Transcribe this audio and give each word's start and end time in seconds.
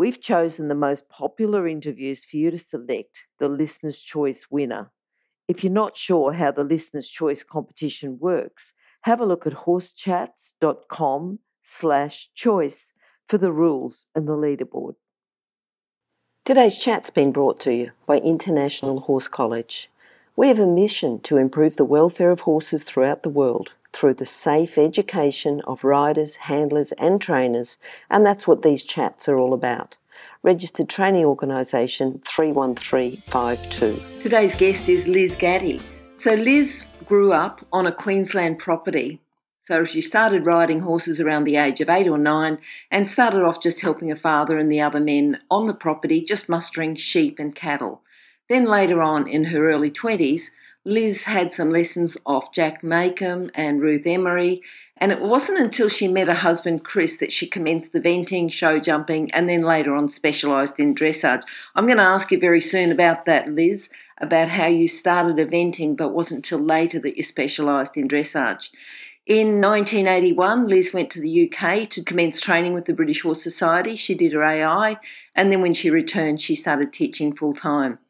We've 0.00 0.18
chosen 0.18 0.68
the 0.68 0.74
most 0.74 1.10
popular 1.10 1.68
interviews 1.68 2.24
for 2.24 2.38
you 2.38 2.50
to 2.50 2.56
select 2.56 3.26
the 3.38 3.50
Listener's 3.50 3.98
Choice 3.98 4.46
winner. 4.48 4.90
If 5.46 5.62
you're 5.62 5.70
not 5.70 5.94
sure 5.94 6.32
how 6.32 6.52
the 6.52 6.64
Listener's 6.64 7.06
Choice 7.06 7.42
competition 7.42 8.18
works, 8.18 8.72
have 9.02 9.20
a 9.20 9.26
look 9.26 9.46
at 9.46 9.52
horsechats.com 9.52 11.40
slash 11.62 12.30
choice 12.34 12.92
for 13.28 13.36
the 13.36 13.52
rules 13.52 14.06
and 14.14 14.26
the 14.26 14.32
leaderboard. 14.32 14.94
Today's 16.46 16.78
chat's 16.78 17.10
been 17.10 17.30
brought 17.30 17.60
to 17.60 17.74
you 17.74 17.90
by 18.06 18.20
International 18.20 19.00
Horse 19.00 19.28
College. 19.28 19.90
We 20.34 20.48
have 20.48 20.58
a 20.58 20.66
mission 20.66 21.20
to 21.24 21.36
improve 21.36 21.76
the 21.76 21.84
welfare 21.84 22.30
of 22.30 22.40
horses 22.40 22.84
throughout 22.84 23.22
the 23.22 23.28
world 23.28 23.72
through 23.92 24.14
the 24.14 24.26
safe 24.26 24.78
education 24.78 25.60
of 25.62 25.84
riders, 25.84 26.36
handlers, 26.36 26.92
and 26.92 27.20
trainers, 27.20 27.76
and 28.08 28.24
that's 28.24 28.46
what 28.46 28.62
these 28.62 28.82
chats 28.82 29.28
are 29.28 29.38
all 29.38 29.52
about. 29.52 29.98
Registered 30.42 30.88
Training 30.88 31.24
Organisation 31.24 32.20
31352. 32.24 34.22
Today's 34.22 34.56
guest 34.56 34.88
is 34.88 35.06
Liz 35.06 35.36
Gatti. 35.36 35.80
So, 36.14 36.34
Liz 36.34 36.84
grew 37.04 37.32
up 37.32 37.64
on 37.72 37.86
a 37.86 37.92
Queensland 37.92 38.58
property. 38.58 39.20
So, 39.62 39.84
she 39.84 40.00
started 40.00 40.46
riding 40.46 40.80
horses 40.80 41.20
around 41.20 41.44
the 41.44 41.56
age 41.56 41.80
of 41.80 41.88
eight 41.88 42.08
or 42.08 42.18
nine 42.18 42.58
and 42.90 43.08
started 43.08 43.42
off 43.42 43.62
just 43.62 43.80
helping 43.80 44.08
her 44.08 44.16
father 44.16 44.58
and 44.58 44.70
the 44.70 44.80
other 44.80 45.00
men 45.00 45.40
on 45.50 45.66
the 45.66 45.74
property, 45.74 46.22
just 46.22 46.48
mustering 46.48 46.96
sheep 46.96 47.38
and 47.38 47.54
cattle. 47.54 48.02
Then, 48.48 48.64
later 48.64 49.00
on 49.00 49.28
in 49.28 49.44
her 49.44 49.68
early 49.68 49.90
20s, 49.90 50.50
Liz 50.84 51.24
had 51.24 51.52
some 51.52 51.70
lessons 51.70 52.16
off 52.24 52.52
Jack 52.52 52.82
Makem 52.82 53.50
and 53.54 53.82
Ruth 53.82 54.06
Emery, 54.06 54.62
and 55.00 55.12
it 55.12 55.22
wasn't 55.22 55.58
until 55.58 55.88
she 55.88 56.06
met 56.06 56.28
her 56.28 56.34
husband 56.34 56.84
Chris 56.84 57.16
that 57.16 57.32
she 57.32 57.46
commenced 57.46 57.94
eventing, 57.94 58.52
show 58.52 58.78
jumping, 58.78 59.30
and 59.32 59.48
then 59.48 59.62
later 59.62 59.94
on 59.94 60.10
specialised 60.10 60.78
in 60.78 60.94
dressage. 60.94 61.42
I'm 61.74 61.86
going 61.86 61.96
to 61.96 62.04
ask 62.04 62.30
you 62.30 62.38
very 62.38 62.60
soon 62.60 62.92
about 62.92 63.24
that, 63.24 63.48
Liz, 63.48 63.88
about 64.18 64.50
how 64.50 64.66
you 64.66 64.86
started 64.88 65.36
eventing, 65.36 65.96
but 65.96 66.12
wasn't 66.12 66.38
until 66.38 66.58
later 66.58 66.98
that 67.00 67.16
you 67.16 67.22
specialised 67.22 67.96
in 67.96 68.08
dressage. 68.08 68.68
In 69.24 69.60
1981, 69.60 70.66
Liz 70.66 70.92
went 70.92 71.08
to 71.10 71.20
the 71.20 71.50
UK 71.50 71.88
to 71.90 72.04
commence 72.04 72.38
training 72.38 72.74
with 72.74 72.84
the 72.84 72.92
British 72.92 73.22
Horse 73.22 73.42
Society. 73.42 73.96
She 73.96 74.14
did 74.14 74.34
her 74.34 74.42
AI, 74.42 74.98
and 75.34 75.50
then 75.50 75.62
when 75.62 75.72
she 75.72 75.88
returned, 75.88 76.42
she 76.42 76.54
started 76.54 76.92
teaching 76.92 77.34
full 77.34 77.54
time. 77.54 78.00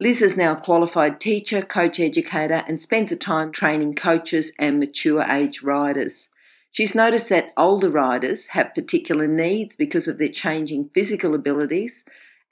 Liz 0.00 0.20
is 0.20 0.36
now 0.36 0.52
a 0.52 0.60
qualified 0.60 1.20
teacher, 1.20 1.62
coach 1.62 2.00
educator, 2.00 2.64
and 2.66 2.82
spends 2.82 3.10
her 3.12 3.16
time 3.16 3.52
training 3.52 3.94
coaches 3.94 4.52
and 4.58 4.78
mature 4.78 5.22
age 5.22 5.62
riders. 5.62 6.28
She's 6.74 6.92
noticed 6.92 7.28
that 7.28 7.52
older 7.56 7.88
riders 7.88 8.48
have 8.48 8.74
particular 8.74 9.28
needs 9.28 9.76
because 9.76 10.08
of 10.08 10.18
their 10.18 10.28
changing 10.28 10.90
physical 10.92 11.32
abilities 11.32 12.04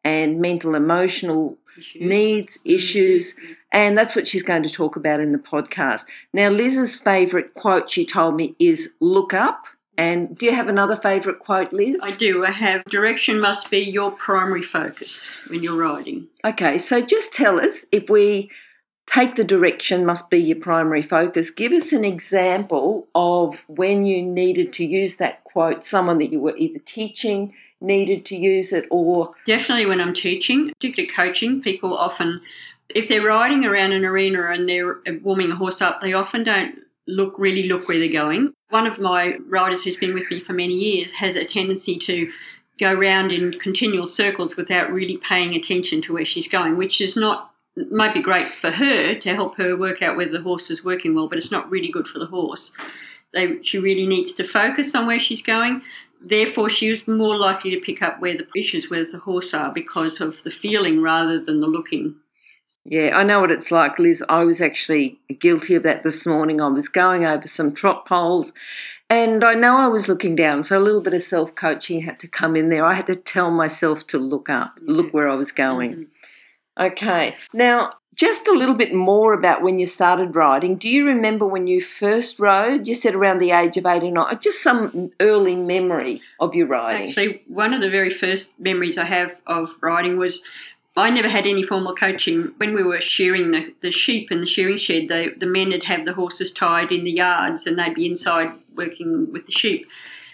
and 0.04 0.40
mental 0.40 0.76
emotional 0.76 1.58
issues. 1.76 2.00
needs, 2.00 2.58
issues, 2.64 3.34
and 3.72 3.98
that's 3.98 4.14
what 4.14 4.28
she's 4.28 4.44
going 4.44 4.62
to 4.62 4.68
talk 4.68 4.94
about 4.94 5.18
in 5.18 5.32
the 5.32 5.40
podcast. 5.40 6.04
Now, 6.32 6.50
Liz's 6.50 6.94
favourite 6.94 7.54
quote 7.54 7.90
she 7.90 8.06
told 8.06 8.36
me 8.36 8.54
is 8.60 8.90
look 9.00 9.34
up. 9.34 9.64
And 9.98 10.38
do 10.38 10.46
you 10.46 10.54
have 10.54 10.68
another 10.68 10.94
favourite 10.94 11.40
quote, 11.40 11.72
Liz? 11.72 12.00
I 12.04 12.12
do. 12.12 12.46
I 12.46 12.52
have 12.52 12.84
direction 12.84 13.40
must 13.40 13.70
be 13.70 13.80
your 13.80 14.12
primary 14.12 14.62
focus 14.62 15.28
when 15.48 15.64
you're 15.64 15.76
riding. 15.76 16.28
Okay, 16.44 16.78
so 16.78 17.00
just 17.04 17.34
tell 17.34 17.60
us 17.60 17.86
if 17.90 18.08
we 18.08 18.52
take 19.06 19.34
the 19.36 19.44
direction 19.44 20.06
must 20.06 20.30
be 20.30 20.38
your 20.38 20.58
primary 20.58 21.02
focus. 21.02 21.50
Give 21.50 21.72
us 21.72 21.92
an 21.92 22.04
example 22.04 23.08
of 23.14 23.62
when 23.66 24.04
you 24.04 24.22
needed 24.22 24.72
to 24.74 24.84
use 24.84 25.16
that 25.16 25.44
quote, 25.44 25.84
someone 25.84 26.18
that 26.18 26.32
you 26.32 26.40
were 26.40 26.56
either 26.56 26.78
teaching 26.80 27.54
needed 27.80 28.24
to 28.26 28.36
use 28.36 28.72
it 28.72 28.86
or. 28.90 29.34
Definitely 29.44 29.86
when 29.86 30.00
I'm 30.00 30.14
teaching, 30.14 30.68
particularly 30.68 31.12
coaching, 31.12 31.60
people 31.60 31.96
often, 31.96 32.40
if 32.88 33.08
they're 33.08 33.22
riding 33.26 33.64
around 33.64 33.92
an 33.92 34.04
arena 34.04 34.50
and 34.50 34.68
they're 34.68 34.96
warming 35.22 35.50
a 35.50 35.56
horse 35.56 35.82
up, 35.82 36.00
they 36.00 36.12
often 36.12 36.44
don't 36.44 36.76
look 37.06 37.34
really 37.38 37.64
look 37.64 37.88
where 37.88 37.98
they're 37.98 38.12
going. 38.12 38.52
One 38.70 38.86
of 38.86 39.00
my 39.00 39.36
riders 39.48 39.82
who's 39.82 39.96
been 39.96 40.14
with 40.14 40.30
me 40.30 40.40
for 40.40 40.52
many 40.52 40.74
years 40.74 41.12
has 41.12 41.36
a 41.36 41.44
tendency 41.44 41.98
to 41.98 42.30
go 42.78 42.94
round 42.94 43.32
in 43.32 43.58
continual 43.58 44.08
circles 44.08 44.56
without 44.56 44.92
really 44.92 45.18
paying 45.18 45.54
attention 45.54 46.00
to 46.02 46.12
where 46.12 46.24
she's 46.24 46.48
going, 46.48 46.76
which 46.76 47.00
is 47.00 47.16
not 47.16 47.51
might 47.90 48.14
be 48.14 48.22
great 48.22 48.54
for 48.54 48.70
her 48.70 49.14
to 49.14 49.34
help 49.34 49.56
her 49.56 49.76
work 49.76 50.02
out 50.02 50.16
whether 50.16 50.32
the 50.32 50.42
horse 50.42 50.70
is 50.70 50.84
working 50.84 51.14
well, 51.14 51.28
but 51.28 51.38
it's 51.38 51.50
not 51.50 51.70
really 51.70 51.90
good 51.90 52.06
for 52.06 52.18
the 52.18 52.26
horse. 52.26 52.72
They, 53.32 53.62
she 53.62 53.78
really 53.78 54.06
needs 54.06 54.32
to 54.32 54.46
focus 54.46 54.94
on 54.94 55.06
where 55.06 55.18
she's 55.18 55.42
going. 55.42 55.82
Therefore, 56.20 56.68
she 56.68 56.88
is 56.90 57.08
more 57.08 57.36
likely 57.36 57.70
to 57.70 57.80
pick 57.80 58.02
up 58.02 58.20
where 58.20 58.36
the 58.36 58.46
issues 58.54 58.90
with 58.90 59.12
the 59.12 59.18
horse 59.18 59.54
are 59.54 59.72
because 59.72 60.20
of 60.20 60.42
the 60.42 60.50
feeling 60.50 61.00
rather 61.00 61.40
than 61.40 61.60
the 61.60 61.66
looking. 61.66 62.16
Yeah, 62.84 63.16
I 63.16 63.22
know 63.22 63.40
what 63.40 63.50
it's 63.50 63.70
like, 63.70 63.98
Liz. 63.98 64.22
I 64.28 64.44
was 64.44 64.60
actually 64.60 65.18
guilty 65.38 65.74
of 65.76 65.84
that 65.84 66.02
this 66.02 66.26
morning. 66.26 66.60
I 66.60 66.68
was 66.68 66.88
going 66.88 67.24
over 67.24 67.46
some 67.46 67.72
trot 67.72 68.06
poles 68.06 68.52
and 69.12 69.44
I 69.44 69.52
know 69.52 69.76
I 69.76 69.88
was 69.88 70.08
looking 70.08 70.34
down, 70.34 70.64
so 70.64 70.78
a 70.78 70.80
little 70.80 71.02
bit 71.02 71.12
of 71.12 71.22
self 71.22 71.54
coaching 71.54 72.00
had 72.00 72.18
to 72.20 72.28
come 72.28 72.56
in 72.56 72.70
there. 72.70 72.84
I 72.84 72.94
had 72.94 73.06
to 73.08 73.14
tell 73.14 73.50
myself 73.50 74.06
to 74.06 74.18
look 74.18 74.48
up, 74.48 74.78
look 74.80 75.12
where 75.12 75.28
I 75.28 75.34
was 75.34 75.52
going. 75.52 75.90
Mm-hmm. 75.92 76.02
Okay, 76.78 77.34
now 77.52 77.92
just 78.14 78.46
a 78.46 78.52
little 78.52 78.74
bit 78.74 78.94
more 78.94 79.32
about 79.32 79.62
when 79.62 79.78
you 79.78 79.86
started 79.86 80.36
riding. 80.36 80.76
Do 80.76 80.88
you 80.88 81.06
remember 81.06 81.46
when 81.46 81.66
you 81.66 81.80
first 81.80 82.38
rode? 82.38 82.86
You 82.86 82.94
said 82.94 83.14
around 83.14 83.38
the 83.38 83.52
age 83.52 83.76
of 83.76 83.86
eight 83.86 84.02
or 84.02 84.10
nine. 84.10 84.38
Just 84.40 84.62
some 84.62 85.10
early 85.20 85.56
memory 85.56 86.20
of 86.38 86.54
your 86.54 86.66
riding. 86.66 87.08
Actually, 87.08 87.42
one 87.46 87.72
of 87.72 87.80
the 87.80 87.88
very 87.88 88.10
first 88.10 88.50
memories 88.58 88.98
I 88.98 89.06
have 89.06 89.40
of 89.46 89.70
riding 89.80 90.18
was 90.18 90.42
I 90.94 91.08
never 91.08 91.28
had 91.28 91.46
any 91.46 91.62
formal 91.62 91.94
coaching. 91.94 92.52
When 92.58 92.74
we 92.74 92.82
were 92.82 93.00
shearing 93.00 93.50
the, 93.50 93.74
the 93.80 93.90
sheep 93.90 94.30
in 94.30 94.40
the 94.40 94.46
shearing 94.46 94.76
shed, 94.76 95.08
the 95.08 95.46
men 95.46 95.70
would 95.70 95.84
have 95.84 96.04
the 96.04 96.12
horses 96.12 96.52
tied 96.52 96.92
in 96.92 97.04
the 97.04 97.12
yards 97.12 97.66
and 97.66 97.78
they'd 97.78 97.94
be 97.94 98.06
inside 98.06 98.52
working 98.76 99.32
with 99.32 99.46
the 99.46 99.52
sheep. 99.52 99.86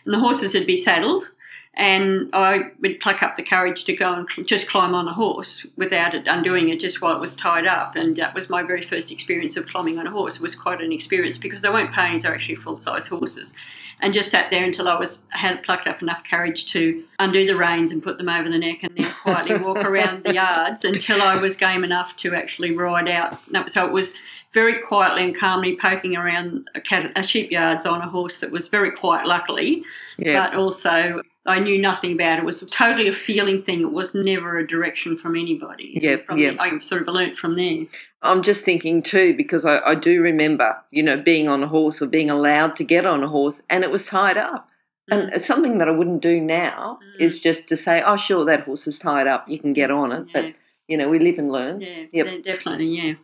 And 0.04 0.12
the 0.12 0.18
horses 0.18 0.54
would 0.54 0.66
be 0.66 0.76
saddled 0.76 1.30
and 1.78 2.28
I 2.32 2.72
would 2.80 2.98
pluck 2.98 3.22
up 3.22 3.36
the 3.36 3.44
courage 3.44 3.84
to 3.84 3.94
go 3.94 4.12
and 4.12 4.48
just 4.48 4.68
climb 4.68 4.94
on 4.94 5.06
a 5.06 5.14
horse 5.14 5.64
without 5.76 6.12
it 6.12 6.26
undoing 6.26 6.70
it 6.70 6.80
just 6.80 7.00
while 7.00 7.14
it 7.14 7.20
was 7.20 7.36
tied 7.36 7.68
up. 7.68 7.94
And 7.94 8.16
that 8.16 8.34
was 8.34 8.50
my 8.50 8.64
very 8.64 8.82
first 8.82 9.12
experience 9.12 9.56
of 9.56 9.66
climbing 9.66 9.96
on 9.96 10.06
a 10.06 10.10
horse. 10.10 10.36
It 10.36 10.42
was 10.42 10.56
quite 10.56 10.80
an 10.80 10.90
experience 10.90 11.38
because 11.38 11.62
they 11.62 11.68
weren't 11.68 11.92
ponies; 11.92 12.24
they're 12.24 12.34
actually 12.34 12.56
full 12.56 12.76
size 12.76 13.06
horses. 13.06 13.54
And 14.00 14.12
just 14.12 14.30
sat 14.30 14.50
there 14.50 14.64
until 14.64 14.88
I 14.88 14.98
was 14.98 15.20
had 15.30 15.62
plucked 15.62 15.86
up 15.86 16.02
enough 16.02 16.22
courage 16.28 16.66
to 16.72 17.04
undo 17.20 17.46
the 17.46 17.56
reins 17.56 17.92
and 17.92 18.02
put 18.02 18.18
them 18.18 18.28
over 18.28 18.48
the 18.48 18.58
neck, 18.58 18.82
and 18.82 18.96
then 18.96 19.12
quietly 19.22 19.56
walk 19.58 19.76
around 19.84 20.24
the 20.24 20.34
yards 20.34 20.84
until 20.84 21.22
I 21.22 21.36
was 21.36 21.54
game 21.54 21.84
enough 21.84 22.16
to 22.16 22.34
actually 22.34 22.72
ride 22.72 23.08
out. 23.08 23.38
So 23.68 23.86
it 23.86 23.92
was 23.92 24.10
very 24.52 24.80
quietly 24.82 25.22
and 25.22 25.38
calmly 25.38 25.76
poking 25.76 26.16
around 26.16 26.68
a, 26.74 26.80
cat, 26.80 27.12
a 27.14 27.22
sheep 27.22 27.52
yards 27.52 27.86
on 27.86 28.00
a 28.00 28.08
horse 28.08 28.40
that 28.40 28.50
was 28.50 28.66
very 28.66 28.90
quiet, 28.90 29.26
luckily, 29.26 29.84
yeah. 30.16 30.48
but 30.48 30.56
also 30.56 31.22
I 31.48 31.58
knew 31.58 31.80
nothing 31.80 32.12
about 32.12 32.38
it. 32.38 32.42
It 32.42 32.44
was 32.44 32.60
totally 32.70 33.08
a 33.08 33.12
feeling 33.12 33.62
thing. 33.62 33.80
It 33.80 33.92
was 33.92 34.14
never 34.14 34.58
a 34.58 34.66
direction 34.66 35.16
from 35.16 35.34
anybody. 35.34 35.98
Yeah, 36.00 36.16
yeah. 36.36 36.52
I 36.60 36.78
sort 36.80 37.02
of 37.02 37.08
learnt 37.08 37.38
from 37.38 37.56
there. 37.56 37.86
I'm 38.22 38.42
just 38.42 38.64
thinking 38.64 39.02
too 39.02 39.34
because 39.36 39.64
I, 39.64 39.78
I, 39.78 39.94
do 39.94 40.20
remember, 40.20 40.76
you 40.90 41.02
know, 41.02 41.20
being 41.20 41.48
on 41.48 41.62
a 41.62 41.66
horse 41.66 42.02
or 42.02 42.06
being 42.06 42.30
allowed 42.30 42.76
to 42.76 42.84
get 42.84 43.06
on 43.06 43.22
a 43.22 43.28
horse, 43.28 43.62
and 43.70 43.82
it 43.82 43.90
was 43.90 44.06
tied 44.06 44.36
up. 44.36 44.68
Mm. 45.10 45.32
And 45.32 45.42
something 45.42 45.78
that 45.78 45.88
I 45.88 45.92
wouldn't 45.92 46.20
do 46.20 46.40
now 46.40 46.98
mm. 47.02 47.20
is 47.20 47.40
just 47.40 47.66
to 47.68 47.76
say, 47.76 48.02
"Oh, 48.04 48.16
sure, 48.16 48.44
that 48.44 48.64
horse 48.64 48.86
is 48.86 48.98
tied 48.98 49.26
up. 49.26 49.48
You 49.48 49.58
can 49.58 49.72
get 49.72 49.90
on 49.90 50.12
it." 50.12 50.26
Yeah. 50.26 50.42
But 50.42 50.54
you 50.86 50.96
know, 50.96 51.08
we 51.08 51.18
live 51.18 51.38
and 51.38 51.50
learn. 51.50 51.80
Yeah, 51.80 52.04
yep. 52.12 52.42
definitely. 52.42 52.86
Yeah. 52.86 53.14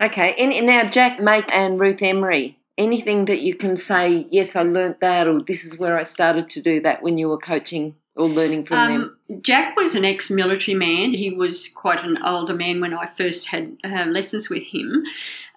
Okay, 0.00 0.34
and, 0.38 0.52
and 0.52 0.66
now 0.66 0.88
Jack 0.88 1.20
Make 1.20 1.52
and 1.52 1.78
Ruth 1.78 2.02
Emery 2.02 2.58
anything 2.80 3.26
that 3.26 3.42
you 3.42 3.54
can 3.54 3.76
say, 3.76 4.26
yes, 4.30 4.56
I 4.56 4.62
learnt 4.62 5.00
that, 5.00 5.28
or 5.28 5.40
this 5.40 5.64
is 5.64 5.78
where 5.78 5.98
I 5.98 6.02
started 6.02 6.48
to 6.50 6.62
do 6.62 6.80
that 6.80 7.02
when 7.02 7.18
you 7.18 7.28
were 7.28 7.38
coaching 7.38 7.94
or 8.16 8.28
learning 8.28 8.64
from 8.64 8.78
um, 8.78 8.92
them? 9.28 9.42
Jack 9.42 9.76
was 9.76 9.94
an 9.94 10.04
ex 10.04 10.30
military 10.30 10.74
man. 10.74 11.12
He 11.12 11.30
was 11.30 11.68
quite 11.74 12.02
an 12.04 12.18
older 12.24 12.54
man 12.54 12.80
when 12.80 12.94
I 12.94 13.06
first 13.06 13.46
had 13.46 13.76
uh, 13.84 14.06
lessons 14.06 14.48
with 14.48 14.64
him. 14.64 15.04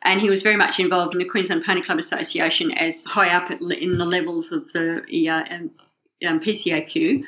And 0.03 0.19
he 0.19 0.29
was 0.29 0.41
very 0.41 0.57
much 0.57 0.79
involved 0.79 1.13
in 1.13 1.19
the 1.19 1.25
Queensland 1.25 1.63
Pony 1.63 1.81
Club 1.81 1.97
Association 1.97 2.71
as 2.71 3.05
high 3.05 3.33
up 3.33 3.49
in 3.49 3.97
the 3.97 4.05
levels 4.05 4.51
of 4.51 4.71
the 4.73 5.29
uh, 5.29 5.43
um, 5.49 5.71
um, 6.27 6.39
PCAQ. 6.41 7.23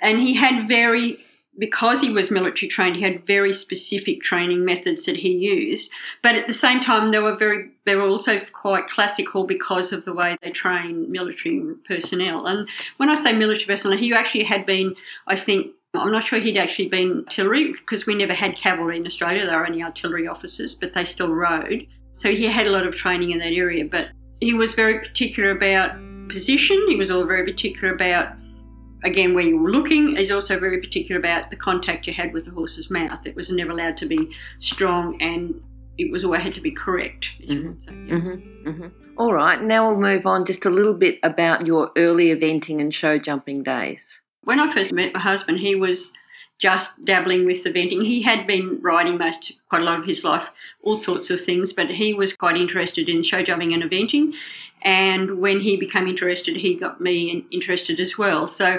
And 0.00 0.18
he 0.18 0.32
had 0.34 0.66
very 0.66 1.18
because 1.58 2.00
he 2.00 2.10
was 2.10 2.30
military 2.30 2.68
trained, 2.68 2.96
he 2.96 3.02
had 3.02 3.26
very 3.26 3.52
specific 3.52 4.22
training 4.22 4.64
methods 4.64 5.04
that 5.04 5.16
he 5.16 5.30
used. 5.30 5.90
But 6.22 6.34
at 6.34 6.46
the 6.46 6.52
same 6.52 6.80
time, 6.80 7.10
they 7.10 7.18
were 7.18 7.36
very 7.36 7.70
they 7.84 7.96
were 7.96 8.06
also 8.06 8.40
quite 8.52 8.88
classical 8.88 9.44
because 9.44 9.92
of 9.92 10.04
the 10.04 10.14
way 10.14 10.36
they 10.42 10.50
train 10.50 11.10
military 11.10 11.62
personnel. 11.86 12.46
And 12.46 12.68
when 12.96 13.10
I 13.10 13.16
say 13.16 13.32
military 13.32 13.66
personnel, 13.66 13.98
he 13.98 14.12
actually 14.12 14.44
had 14.44 14.64
been, 14.64 14.94
I 15.26 15.36
think, 15.36 15.72
I'm 15.94 16.12
not 16.12 16.22
sure 16.22 16.38
he'd 16.38 16.56
actually 16.56 16.88
been 16.88 17.24
artillery 17.26 17.72
because 17.72 18.06
we 18.06 18.14
never 18.14 18.34
had 18.34 18.56
cavalry 18.56 18.96
in 18.96 19.06
Australia. 19.06 19.44
They 19.44 19.56
were 19.56 19.66
only 19.66 19.82
artillery 19.82 20.28
officers, 20.28 20.74
but 20.74 20.94
they 20.94 21.04
still 21.04 21.32
rode. 21.32 21.86
So 22.14 22.30
he 22.30 22.46
had 22.46 22.66
a 22.66 22.70
lot 22.70 22.86
of 22.86 22.94
training 22.94 23.32
in 23.32 23.38
that 23.40 23.52
area. 23.52 23.84
But 23.84 24.08
he 24.40 24.54
was 24.54 24.72
very 24.72 25.00
particular 25.00 25.50
about 25.50 25.96
position. 26.28 26.80
He 26.86 26.96
was 26.96 27.10
all 27.10 27.26
very 27.26 27.44
particular 27.44 27.92
about 27.92 28.34
again, 29.04 29.34
where 29.34 29.44
you 29.44 29.58
were 29.58 29.70
looking, 29.70 30.16
is 30.16 30.30
also 30.30 30.58
very 30.58 30.80
particular 30.80 31.18
about 31.18 31.50
the 31.50 31.56
contact 31.56 32.06
you 32.06 32.12
had 32.12 32.32
with 32.32 32.44
the 32.44 32.50
horse's 32.50 32.90
mouth. 32.90 33.26
It 33.26 33.36
was 33.36 33.50
never 33.50 33.72
allowed 33.72 33.96
to 33.98 34.06
be 34.06 34.30
strong 34.58 35.20
and 35.20 35.60
it 35.98 36.10
was 36.10 36.24
always 36.24 36.42
had 36.42 36.54
to 36.54 36.60
be 36.60 36.70
correct. 36.70 37.30
Mm-hmm. 37.46 38.12
Mm-hmm. 38.12 38.68
Mm-hmm. 38.68 38.86
All 39.18 39.34
right, 39.34 39.60
now 39.62 39.88
we'll 39.88 40.00
move 40.00 40.24
on 40.24 40.46
just 40.46 40.64
a 40.64 40.70
little 40.70 40.94
bit 40.94 41.18
about 41.22 41.66
your 41.66 41.90
early 41.96 42.34
eventing 42.34 42.80
and 42.80 42.94
show 42.94 43.18
jumping 43.18 43.62
days. 43.62 44.20
When 44.44 44.58
I 44.58 44.72
first 44.72 44.92
met 44.92 45.12
my 45.12 45.20
husband, 45.20 45.58
he 45.58 45.74
was 45.74 46.12
just 46.60 46.90
dabbling 47.04 47.46
with 47.46 47.64
eventing. 47.64 48.04
He 48.04 48.22
had 48.22 48.46
been 48.46 48.80
riding 48.82 49.18
most, 49.18 49.52
quite 49.70 49.80
a 49.80 49.84
lot 49.84 49.98
of 49.98 50.04
his 50.04 50.22
life, 50.22 50.48
all 50.82 50.96
sorts 50.96 51.30
of 51.30 51.40
things, 51.40 51.72
but 51.72 51.90
he 51.90 52.14
was 52.14 52.34
quite 52.34 52.56
interested 52.56 53.08
in 53.08 53.22
show 53.22 53.42
jumping 53.42 53.72
and 53.72 53.82
eventing. 53.82 54.34
And 54.82 55.40
when 55.40 55.60
he 55.60 55.76
became 55.76 56.06
interested, 56.06 56.56
he 56.56 56.74
got 56.74 57.00
me 57.00 57.44
interested 57.50 57.98
as 57.98 58.18
well. 58.18 58.46
So 58.46 58.78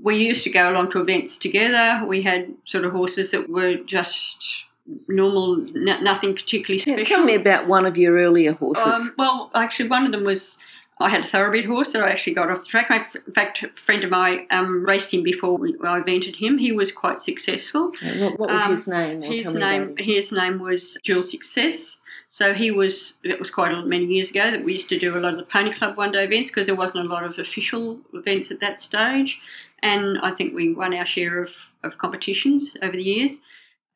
we 0.00 0.16
used 0.16 0.44
to 0.44 0.50
go 0.50 0.70
along 0.70 0.90
to 0.92 1.00
events 1.00 1.36
together. 1.36 2.04
We 2.06 2.22
had 2.22 2.54
sort 2.64 2.84
of 2.84 2.92
horses 2.92 3.32
that 3.32 3.48
were 3.48 3.74
just 3.74 4.64
normal, 5.08 5.56
nothing 5.56 6.34
particularly 6.34 6.78
special. 6.78 6.98
Yeah, 7.00 7.04
tell 7.04 7.24
me 7.24 7.34
about 7.34 7.66
one 7.66 7.86
of 7.86 7.96
your 7.96 8.14
earlier 8.16 8.52
horses. 8.52 8.84
Um, 8.86 9.14
well, 9.18 9.50
actually, 9.52 9.88
one 9.88 10.06
of 10.06 10.12
them 10.12 10.22
was 10.22 10.58
I 10.98 11.10
had 11.10 11.26
a 11.26 11.28
thoroughbred 11.28 11.66
horse 11.66 11.92
that 11.92 12.02
I 12.02 12.10
actually 12.10 12.34
got 12.34 12.50
off 12.50 12.62
the 12.62 12.66
track. 12.66 12.88
My, 12.88 13.06
in 13.26 13.32
fact, 13.34 13.62
a 13.62 13.68
friend 13.68 14.02
of 14.02 14.10
mine 14.10 14.46
um, 14.50 14.84
raced 14.84 15.12
him 15.12 15.22
before 15.22 15.56
we, 15.58 15.76
I 15.84 15.98
invented 15.98 16.36
him. 16.36 16.56
He 16.56 16.72
was 16.72 16.90
quite 16.90 17.20
successful. 17.20 17.92
What, 18.00 18.38
what 18.38 18.50
was 18.50 18.60
um, 18.62 18.70
his 18.70 18.86
name? 18.86 19.22
his 19.22 19.54
name, 19.54 19.94
his 19.98 20.32
name 20.32 20.58
was 20.58 20.96
Jewel 21.02 21.22
Success. 21.22 21.96
So 22.28 22.54
he 22.54 22.70
was. 22.70 23.14
It 23.22 23.38
was 23.38 23.50
quite 23.50 23.72
a, 23.72 23.82
many 23.82 24.06
years 24.06 24.30
ago 24.30 24.50
that 24.50 24.64
we 24.64 24.72
used 24.72 24.88
to 24.88 24.98
do 24.98 25.16
a 25.16 25.20
lot 25.20 25.34
of 25.34 25.38
the 25.38 25.44
Pony 25.44 25.70
Club 25.72 25.96
one 25.96 26.12
day 26.12 26.24
events 26.24 26.50
because 26.50 26.66
there 26.66 26.74
wasn't 26.74 27.06
a 27.06 27.08
lot 27.08 27.24
of 27.24 27.38
official 27.38 28.00
events 28.14 28.50
at 28.50 28.60
that 28.60 28.80
stage, 28.80 29.38
and 29.80 30.18
I 30.22 30.32
think 30.32 30.54
we 30.54 30.72
won 30.72 30.92
our 30.92 31.06
share 31.06 31.42
of, 31.42 31.50
of 31.84 31.98
competitions 31.98 32.74
over 32.82 32.96
the 32.96 33.02
years. 33.02 33.38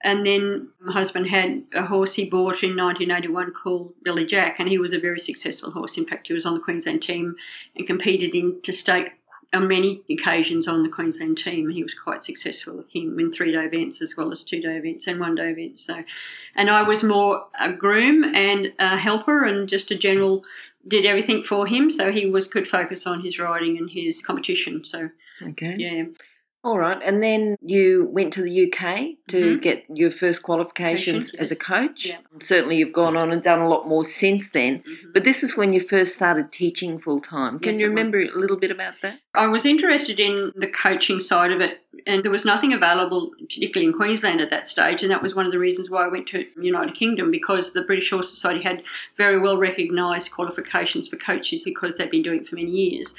And 0.02 0.26
then 0.26 0.68
my 0.80 0.92
husband 0.92 1.28
had 1.28 1.62
a 1.74 1.84
horse 1.84 2.14
he 2.14 2.24
bought 2.24 2.62
in 2.62 2.76
1981 2.76 3.52
called 3.52 3.92
Billy 4.02 4.24
Jack, 4.24 4.58
and 4.58 4.68
he 4.68 4.78
was 4.78 4.92
a 4.92 4.98
very 4.98 5.20
successful 5.20 5.70
horse. 5.70 5.98
In 5.98 6.06
fact, 6.06 6.28
he 6.28 6.32
was 6.32 6.46
on 6.46 6.54
the 6.54 6.60
Queensland 6.60 7.02
team 7.02 7.36
and 7.76 7.86
competed 7.86 8.34
interstate 8.34 9.08
on 9.52 9.66
many 9.66 10.00
occasions 10.08 10.68
on 10.68 10.82
the 10.82 10.88
Queensland 10.88 11.36
team. 11.36 11.68
He 11.70 11.82
was 11.82 11.94
quite 11.94 12.22
successful 12.22 12.76
with 12.76 12.90
him 12.90 13.18
in 13.18 13.32
three 13.32 13.52
day 13.52 13.64
events 13.64 14.00
as 14.00 14.16
well 14.16 14.30
as 14.30 14.42
two 14.42 14.60
day 14.60 14.76
events 14.76 15.06
and 15.06 15.18
one 15.18 15.34
day 15.34 15.50
events. 15.50 15.84
So, 15.84 16.02
and 16.54 16.70
I 16.70 16.82
was 16.82 17.02
more 17.02 17.46
a 17.58 17.72
groom 17.72 18.24
and 18.34 18.72
a 18.78 18.96
helper 18.96 19.44
and 19.44 19.68
just 19.68 19.90
a 19.90 19.96
general 19.96 20.44
did 20.86 21.04
everything 21.04 21.42
for 21.42 21.66
him. 21.66 21.90
So 21.90 22.12
he 22.12 22.26
was 22.26 22.46
could 22.46 22.68
focus 22.68 23.06
on 23.06 23.22
his 23.22 23.38
riding 23.38 23.76
and 23.76 23.90
his 23.90 24.22
competition. 24.22 24.84
So, 24.84 25.10
okay, 25.42 25.74
yeah. 25.78 26.04
All 26.62 26.78
right. 26.78 27.00
And 27.02 27.22
then 27.22 27.56
you 27.62 28.08
went 28.12 28.34
to 28.34 28.42
the 28.42 28.66
UK 28.66 29.16
to 29.28 29.40
mm-hmm. 29.40 29.60
get 29.60 29.84
your 29.92 30.10
first 30.10 30.42
qualifications 30.42 31.30
yes. 31.32 31.40
as 31.40 31.50
a 31.50 31.56
coach. 31.56 32.06
Yeah. 32.06 32.18
Certainly, 32.40 32.76
you've 32.76 32.92
gone 32.92 33.16
on 33.16 33.32
and 33.32 33.42
done 33.42 33.60
a 33.60 33.68
lot 33.68 33.88
more 33.88 34.04
since 34.04 34.50
then. 34.50 34.80
Mm-hmm. 34.80 35.12
But 35.14 35.24
this 35.24 35.42
is 35.42 35.56
when 35.56 35.72
you 35.72 35.80
first 35.80 36.14
started 36.14 36.52
teaching 36.52 37.00
full 37.00 37.20
time. 37.20 37.60
Can 37.60 37.72
yes, 37.72 37.80
you 37.80 37.88
remember 37.88 38.20
a 38.20 38.38
little 38.38 38.58
bit 38.58 38.70
about 38.70 38.94
that? 39.02 39.20
I 39.34 39.46
was 39.46 39.64
interested 39.64 40.18
in 40.18 40.52
the 40.56 40.66
coaching 40.66 41.20
side 41.20 41.52
of 41.52 41.60
it, 41.60 41.80
and 42.06 42.24
there 42.24 42.32
was 42.32 42.44
nothing 42.44 42.72
available, 42.72 43.30
particularly 43.38 43.86
in 43.86 43.96
Queensland 43.96 44.40
at 44.40 44.50
that 44.50 44.66
stage. 44.66 45.02
And 45.02 45.10
that 45.12 45.22
was 45.22 45.36
one 45.36 45.46
of 45.46 45.52
the 45.52 45.58
reasons 45.58 45.88
why 45.88 46.04
I 46.04 46.08
went 46.08 46.26
to 46.28 46.44
United 46.60 46.96
Kingdom 46.96 47.30
because 47.30 47.72
the 47.72 47.82
British 47.82 48.10
Horse 48.10 48.28
Society 48.28 48.60
had 48.60 48.82
very 49.16 49.38
well 49.38 49.56
recognised 49.56 50.32
qualifications 50.32 51.06
for 51.06 51.16
coaches 51.16 51.62
because 51.64 51.96
they'd 51.96 52.10
been 52.10 52.22
doing 52.22 52.40
it 52.40 52.48
for 52.48 52.56
many 52.56 52.70
years. 52.70 53.14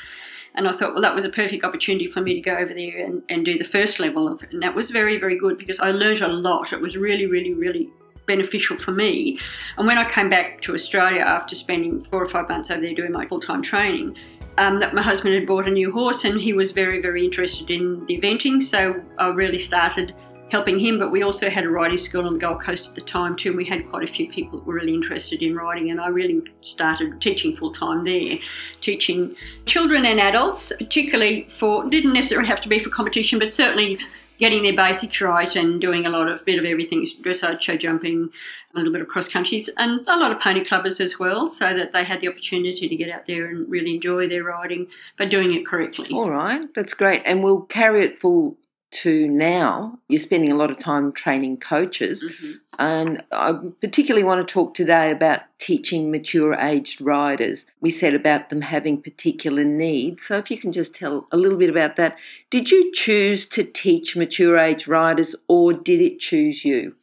And 0.53 0.67
I 0.67 0.73
thought, 0.73 0.93
well, 0.93 1.01
that 1.01 1.15
was 1.15 1.23
a 1.23 1.29
perfect 1.29 1.63
opportunity 1.63 2.07
for 2.07 2.19
me 2.19 2.33
to 2.33 2.41
go 2.41 2.57
over 2.57 2.73
there 2.73 3.05
and, 3.05 3.23
and 3.29 3.45
do 3.45 3.57
the 3.57 3.63
first 3.63 3.99
level 3.99 4.27
of 4.27 4.43
it. 4.43 4.51
And 4.51 4.61
that 4.63 4.75
was 4.75 4.89
very, 4.89 5.17
very 5.17 5.37
good 5.37 5.57
because 5.57 5.79
I 5.79 5.91
learned 5.91 6.19
a 6.19 6.27
lot. 6.27 6.73
It 6.73 6.81
was 6.81 6.97
really, 6.97 7.25
really, 7.25 7.53
really 7.53 7.89
beneficial 8.27 8.77
for 8.77 8.91
me. 8.91 9.39
And 9.77 9.87
when 9.87 9.97
I 9.97 10.07
came 10.09 10.29
back 10.29 10.61
to 10.63 10.73
Australia 10.73 11.21
after 11.21 11.55
spending 11.55 12.03
four 12.05 12.21
or 12.21 12.27
five 12.27 12.49
months 12.49 12.69
over 12.69 12.81
there 12.81 12.93
doing 12.93 13.13
my 13.13 13.25
full 13.27 13.39
time 13.39 13.61
training, 13.61 14.17
um, 14.61 14.79
that 14.79 14.93
my 14.93 15.01
husband 15.01 15.33
had 15.33 15.47
bought 15.47 15.67
a 15.67 15.71
new 15.71 15.91
horse 15.91 16.23
and 16.23 16.39
he 16.39 16.53
was 16.53 16.71
very, 16.71 17.01
very 17.01 17.25
interested 17.25 17.71
in 17.71 18.05
the 18.05 18.19
eventing. 18.19 18.61
So 18.61 19.01
I 19.17 19.29
really 19.29 19.57
started 19.57 20.13
helping 20.51 20.77
him, 20.77 20.99
but 20.99 21.11
we 21.11 21.23
also 21.23 21.49
had 21.49 21.63
a 21.63 21.69
riding 21.69 21.97
school 21.97 22.27
on 22.27 22.33
the 22.33 22.39
Gold 22.39 22.61
Coast 22.61 22.87
at 22.87 22.93
the 22.93 23.01
time 23.01 23.35
too, 23.35 23.49
and 23.49 23.57
we 23.57 23.65
had 23.65 23.89
quite 23.89 24.07
a 24.07 24.13
few 24.13 24.29
people 24.29 24.59
that 24.59 24.67
were 24.67 24.75
really 24.75 24.93
interested 24.93 25.41
in 25.41 25.55
riding, 25.55 25.89
and 25.89 25.99
I 25.99 26.09
really 26.09 26.41
started 26.59 27.19
teaching 27.21 27.55
full 27.55 27.71
time 27.71 28.03
there, 28.03 28.37
teaching 28.81 29.33
children 29.65 30.05
and 30.05 30.19
adults, 30.19 30.71
particularly 30.77 31.47
for 31.57 31.89
didn't 31.89 32.13
necessarily 32.13 32.47
have 32.47 32.61
to 32.61 32.69
be 32.69 32.77
for 32.77 32.89
competition, 32.89 33.39
but 33.39 33.51
certainly 33.53 33.97
getting 34.41 34.63
their 34.63 34.75
basics 34.75 35.21
right 35.21 35.55
and 35.55 35.79
doing 35.79 36.05
a 36.05 36.09
lot 36.09 36.27
of 36.27 36.43
bit 36.43 36.57
of 36.57 36.65
everything 36.65 37.07
dressage, 37.21 37.61
show 37.61 37.77
jumping, 37.77 38.27
a 38.73 38.77
little 38.77 38.91
bit 38.91 39.01
of 39.01 39.07
cross 39.07 39.27
countries, 39.27 39.69
and 39.77 40.01
a 40.07 40.17
lot 40.17 40.31
of 40.31 40.39
pony 40.39 40.63
clubbers 40.63 40.99
as 40.99 41.19
well, 41.19 41.47
so 41.47 41.73
that 41.73 41.93
they 41.93 42.03
had 42.03 42.19
the 42.21 42.27
opportunity 42.27 42.89
to 42.89 42.95
get 42.95 43.09
out 43.09 43.27
there 43.27 43.45
and 43.45 43.69
really 43.69 43.93
enjoy 43.93 44.27
their 44.27 44.43
riding, 44.43 44.87
but 45.17 45.29
doing 45.29 45.53
it 45.53 45.65
correctly. 45.65 46.09
All 46.11 46.31
right, 46.31 46.67
that's 46.73 46.95
great, 46.95 47.21
and 47.23 47.43
we'll 47.43 47.61
carry 47.61 48.03
it 48.03 48.19
full 48.19 48.57
to 48.91 49.27
now, 49.27 49.97
you're 50.09 50.19
spending 50.19 50.51
a 50.51 50.55
lot 50.55 50.69
of 50.69 50.77
time 50.77 51.11
training 51.13 51.57
coaches. 51.57 52.23
Mm-hmm. 52.23 52.51
And 52.77 53.23
I 53.31 53.57
particularly 53.79 54.23
want 54.23 54.45
to 54.45 54.53
talk 54.53 54.73
today 54.73 55.11
about 55.11 55.41
teaching 55.59 56.11
mature 56.11 56.53
aged 56.53 56.99
riders. 56.99 57.65
We 57.79 57.89
said 57.89 58.13
about 58.13 58.49
them 58.49 58.61
having 58.61 59.01
particular 59.01 59.63
needs. 59.63 60.25
So, 60.25 60.37
if 60.37 60.51
you 60.51 60.57
can 60.57 60.71
just 60.71 60.93
tell 60.93 61.27
a 61.31 61.37
little 61.37 61.57
bit 61.57 61.69
about 61.69 61.95
that. 61.95 62.17
Did 62.49 62.69
you 62.69 62.91
choose 62.91 63.45
to 63.47 63.63
teach 63.63 64.15
mature 64.15 64.57
aged 64.57 64.87
riders 64.87 65.35
or 65.47 65.71
did 65.73 66.01
it 66.01 66.19
choose 66.19 66.65
you? 66.65 66.95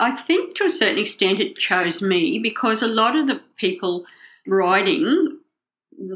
I 0.00 0.10
think 0.10 0.56
to 0.56 0.64
a 0.64 0.70
certain 0.70 0.98
extent 0.98 1.38
it 1.38 1.56
chose 1.56 2.02
me 2.02 2.38
because 2.40 2.82
a 2.82 2.88
lot 2.88 3.16
of 3.16 3.28
the 3.28 3.40
people 3.56 4.04
riding 4.46 5.33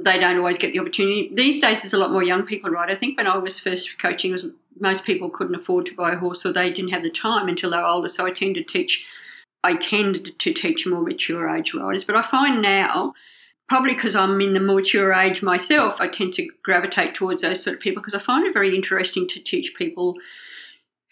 they 0.04 0.18
don't 0.18 0.38
always 0.38 0.58
get 0.58 0.72
the 0.72 0.78
opportunity. 0.78 1.30
These 1.34 1.60
days, 1.60 1.80
there's 1.80 1.92
a 1.92 1.98
lot 1.98 2.12
more 2.12 2.22
young 2.22 2.44
people 2.44 2.70
ride. 2.70 2.90
I 2.90 2.96
think 2.96 3.16
when 3.16 3.26
I 3.26 3.38
was 3.38 3.58
first 3.58 3.98
coaching, 3.98 4.32
was 4.32 4.46
most 4.80 5.04
people 5.04 5.30
couldn't 5.30 5.54
afford 5.54 5.86
to 5.86 5.94
buy 5.94 6.12
a 6.12 6.18
horse 6.18 6.44
or 6.44 6.52
they 6.52 6.70
didn't 6.70 6.92
have 6.92 7.02
the 7.02 7.10
time 7.10 7.48
until 7.48 7.70
they 7.70 7.76
were 7.78 7.84
older. 7.84 8.08
So 8.08 8.26
I 8.26 8.30
tend 8.30 8.54
to 8.56 8.62
teach. 8.62 9.04
I 9.64 9.74
tend 9.74 10.38
to 10.38 10.54
teach 10.54 10.86
more 10.86 11.02
mature 11.02 11.48
age 11.48 11.74
riders, 11.74 12.04
but 12.04 12.14
I 12.14 12.22
find 12.22 12.62
now, 12.62 13.12
probably 13.68 13.94
because 13.94 14.14
I'm 14.14 14.40
in 14.40 14.52
the 14.52 14.60
mature 14.60 15.12
age 15.12 15.42
myself, 15.42 16.00
I 16.00 16.06
tend 16.06 16.34
to 16.34 16.48
gravitate 16.62 17.16
towards 17.16 17.42
those 17.42 17.62
sort 17.62 17.74
of 17.74 17.82
people 17.82 18.00
because 18.00 18.14
I 18.14 18.20
find 18.20 18.46
it 18.46 18.54
very 18.54 18.74
interesting 18.74 19.26
to 19.28 19.40
teach 19.40 19.74
people 19.74 20.14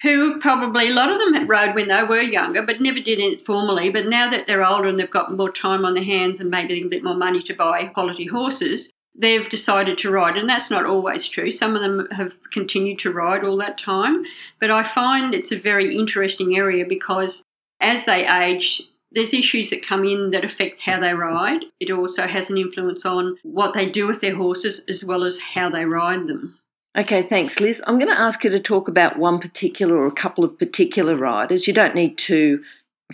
who 0.02 0.38
probably 0.40 0.88
a 0.88 0.94
lot 0.94 1.10
of 1.10 1.18
them 1.18 1.46
rode 1.46 1.74
when 1.74 1.88
they 1.88 2.02
were 2.02 2.20
younger, 2.20 2.62
but 2.62 2.80
never 2.80 3.00
did 3.00 3.18
it 3.18 3.44
formally. 3.46 3.90
But 3.90 4.06
now 4.06 4.30
that 4.30 4.46
they're 4.46 4.64
older 4.64 4.88
and 4.88 4.98
they've 4.98 5.10
got 5.10 5.36
more 5.36 5.50
time 5.50 5.84
on 5.84 5.94
their 5.94 6.04
hands 6.04 6.40
and 6.40 6.50
maybe 6.50 6.82
a 6.82 6.86
bit 6.86 7.04
more 7.04 7.14
money 7.14 7.42
to 7.42 7.54
buy 7.54 7.86
quality 7.86 8.26
horses, 8.26 8.90
they've 9.18 9.48
decided 9.48 9.96
to 9.98 10.10
ride. 10.10 10.36
And 10.36 10.48
that's 10.48 10.70
not 10.70 10.84
always 10.84 11.26
true. 11.26 11.50
Some 11.50 11.74
of 11.74 11.82
them 11.82 12.08
have 12.10 12.34
continued 12.50 12.98
to 13.00 13.12
ride 13.12 13.44
all 13.44 13.56
that 13.58 13.78
time. 13.78 14.24
But 14.60 14.70
I 14.70 14.82
find 14.82 15.34
it's 15.34 15.52
a 15.52 15.58
very 15.58 15.96
interesting 15.96 16.56
area 16.56 16.84
because 16.86 17.42
as 17.80 18.04
they 18.04 18.26
age, 18.26 18.82
there's 19.12 19.32
issues 19.32 19.70
that 19.70 19.86
come 19.86 20.04
in 20.04 20.30
that 20.32 20.44
affect 20.44 20.80
how 20.80 21.00
they 21.00 21.14
ride. 21.14 21.62
It 21.80 21.90
also 21.90 22.26
has 22.26 22.50
an 22.50 22.58
influence 22.58 23.06
on 23.06 23.38
what 23.44 23.72
they 23.72 23.88
do 23.88 24.06
with 24.06 24.20
their 24.20 24.34
horses 24.34 24.82
as 24.88 25.04
well 25.04 25.24
as 25.24 25.38
how 25.38 25.70
they 25.70 25.86
ride 25.86 26.26
them. 26.26 26.58
Okay, 26.96 27.22
thanks, 27.22 27.60
Liz. 27.60 27.82
I'm 27.86 27.98
going 27.98 28.10
to 28.10 28.18
ask 28.18 28.42
you 28.42 28.50
to 28.50 28.60
talk 28.60 28.88
about 28.88 29.18
one 29.18 29.38
particular 29.38 29.96
or 29.96 30.06
a 30.06 30.12
couple 30.12 30.44
of 30.44 30.58
particular 30.58 31.14
riders. 31.14 31.66
You 31.66 31.74
don't 31.74 31.94
need 31.94 32.16
to 32.18 32.62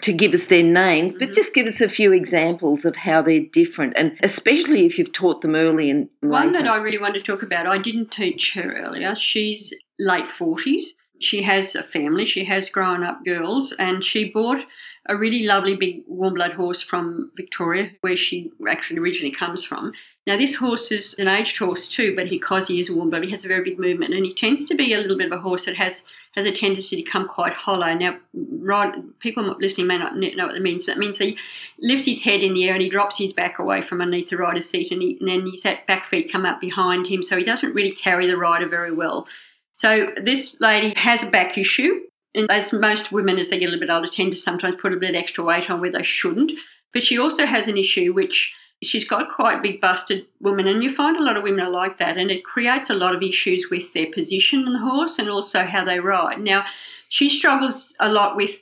to 0.01 0.13
give 0.13 0.33
us 0.33 0.47
their 0.47 0.63
names, 0.63 1.13
but 1.13 1.21
mm-hmm. 1.21 1.33
just 1.35 1.53
give 1.53 1.67
us 1.67 1.83
a 1.83 1.89
few 1.89 2.15
examples 2.15 2.87
of 2.87 2.97
how 2.97 3.21
they're 3.21 3.45
different, 3.53 3.93
and 3.95 4.17
especially 4.23 4.87
if 4.87 4.99
you've 4.99 5.13
taught 5.13 5.43
them 5.43 5.55
early 5.55 5.91
and 5.91 6.09
one 6.21 6.53
that 6.53 6.67
I 6.67 6.77
really 6.77 6.97
want 6.97 7.15
to 7.15 7.21
talk 7.21 7.43
about. 7.43 7.67
I 7.67 7.77
didn't 7.77 8.11
teach 8.11 8.55
her 8.55 8.73
earlier. 8.75 9.15
She's 9.15 9.75
late 9.99 10.29
forties. 10.29 10.95
She 11.21 11.43
has 11.43 11.75
a 11.75 11.83
family. 11.83 12.25
She 12.25 12.45
has 12.45 12.71
grown 12.71 13.03
up 13.03 13.25
girls, 13.25 13.75
and 13.79 14.03
she 14.03 14.31
bought 14.31 14.65
a 15.09 15.17
really 15.17 15.45
lovely 15.45 15.75
big 15.75 16.05
warm 16.07 16.35
blood 16.35 16.53
horse 16.53 16.81
from 16.81 17.33
Victoria, 17.37 17.91
where 18.03 18.17
she 18.17 18.53
actually 18.71 19.01
originally 19.01 19.35
comes 19.35 19.65
from. 19.65 19.93
Now, 20.27 20.37
this 20.37 20.55
horse 20.55 20.93
is 20.93 21.15
an 21.19 21.27
aged 21.27 21.59
horse 21.59 21.89
too, 21.89 22.15
but 22.15 22.31
because 22.31 22.69
he 22.69 22.79
is 22.79 22.91
warm 22.91 23.11
blood, 23.11 23.25
he 23.25 23.31
has 23.31 23.45
a 23.45 23.49
very 23.49 23.65
big 23.65 23.81
movement, 23.81 24.15
and 24.15 24.25
he 24.25 24.33
tends 24.33 24.65
to 24.67 24.77
be 24.77 24.95
a 24.95 24.99
little 24.99 25.19
bit 25.19 25.27
of 25.27 25.39
a 25.39 25.43
horse 25.43 25.65
that 25.65 25.77
has 25.77 26.03
has 26.35 26.47
a 26.47 26.53
tendency 26.53 26.97
to 26.97 27.11
come 27.11 27.29
quite 27.29 27.53
hollow. 27.53 27.93
Now, 27.93 28.17
right, 28.33 28.95
people 29.19 29.55
listening 29.59 29.87
may 29.87 29.99
not 29.99 30.17
know 30.17 30.47
what 30.47 30.55
that 30.55 30.63
means, 30.63 30.87
but 30.87 30.93
it 30.93 30.99
means 30.99 31.19
he 31.19 31.37
lifts 31.79 32.07
his 32.07 32.23
head 32.23 32.43
in 32.43 32.55
the 32.55 32.69
air 32.69 32.73
and 32.73 32.83
he 32.83 32.89
drops 32.89 33.19
his 33.19 33.35
back 33.35 33.59
away 33.59 33.83
from 33.83 34.01
underneath 34.01 34.31
the 34.31 34.39
rider's 34.39 34.71
seat, 34.71 34.93
and, 34.93 35.03
he, 35.03 35.19
and 35.21 35.29
then 35.29 35.51
his 35.51 35.63
back 35.63 36.07
feet 36.07 36.33
come 36.33 36.47
up 36.47 36.61
behind 36.61 37.07
him, 37.07 37.23
so 37.23 37.37
he 37.37 37.45
doesn't 37.45 37.75
really 37.75 37.95
carry 37.95 38.27
the 38.27 38.37
rider 38.37 38.69
very 38.69 38.95
well. 38.95 39.27
So 39.75 40.13
this 40.23 40.55
lady 40.61 40.95
has 40.97 41.23
a 41.23 41.27
back 41.27 41.59
issue, 41.59 42.01
and 42.35 42.51
as 42.51 42.73
most 42.73 43.13
women, 43.13 43.39
as 43.39 43.49
they 43.49 43.59
get 43.59 43.67
a 43.67 43.71
little 43.71 43.87
bit 43.87 43.93
older, 43.93 44.09
tend 44.09 44.33
to 44.33 44.39
sometimes 44.39 44.77
put 44.81 44.93
a 44.93 44.97
bit 44.97 45.15
extra 45.15 45.45
weight 45.45 45.71
on 45.71 45.81
where 45.81 45.93
they 45.93 46.03
shouldn't. 46.03 46.53
But 46.93 47.03
she 47.03 47.19
also 47.19 47.47
has 47.47 47.69
an 47.69 47.77
issue 47.77 48.13
which 48.13 48.53
she's 48.83 49.05
got 49.05 49.31
quite 49.31 49.63
big 49.63 49.81
busted 49.81 50.27
woman 50.41 50.67
and 50.67 50.83
you 50.83 50.95
find 50.95 51.17
a 51.17 51.23
lot 51.23 51.37
of 51.37 51.45
women 51.45 51.61
are 51.61 51.71
like 51.71 51.99
that 51.99 52.19
and 52.19 52.31
it 52.31 52.45
creates 52.45 52.91
a 52.91 52.95
lot 52.95 53.15
of 53.15 53.23
issues 53.23 53.69
with 53.71 53.93
their 53.93 54.11
position 54.13 54.67
on 54.67 54.73
the 54.73 54.79
horse 54.79 55.19
and 55.19 55.31
also 55.31 55.63
how 55.65 55.85
they 55.85 56.01
ride. 56.01 56.41
Now 56.41 56.65
she 57.09 57.29
struggles 57.29 57.95
a 58.01 58.09
lot 58.09 58.37
with 58.37 58.61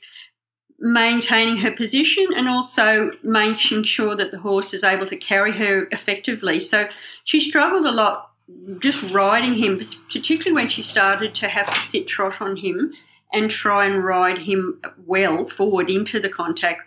maintaining 0.79 1.57
her 1.59 1.71
position 1.73 2.27
and 2.37 2.49
also 2.49 3.12
making 3.23 3.85
sure 3.85 4.15
that 4.15 4.31
the 4.31 4.39
horse 4.39 4.75
is 4.75 4.85
able 4.85 5.07
to 5.07 5.17
carry 5.17 5.53
her 5.53 5.89
effectively. 5.91 6.61
So 6.61 6.89
she 7.25 7.41
struggled 7.41 7.87
a 7.87 7.93
lot 7.93 8.31
just 8.79 9.03
riding 9.11 9.55
him 9.55 9.81
particularly 10.12 10.53
when 10.53 10.69
she 10.69 10.83
started 10.83 11.35
to 11.37 11.49
have 11.49 11.73
to 11.73 11.81
sit 11.81 12.09
trot 12.09 12.43
on 12.43 12.57
him 12.57 12.93
and 13.33 13.51
try 13.51 13.87
and 13.87 14.05
ride 14.05 14.39
him 14.39 14.81
well 15.07 15.49
forward 15.49 15.89
into 15.89 16.21
the 16.21 16.29
contact 16.29 16.83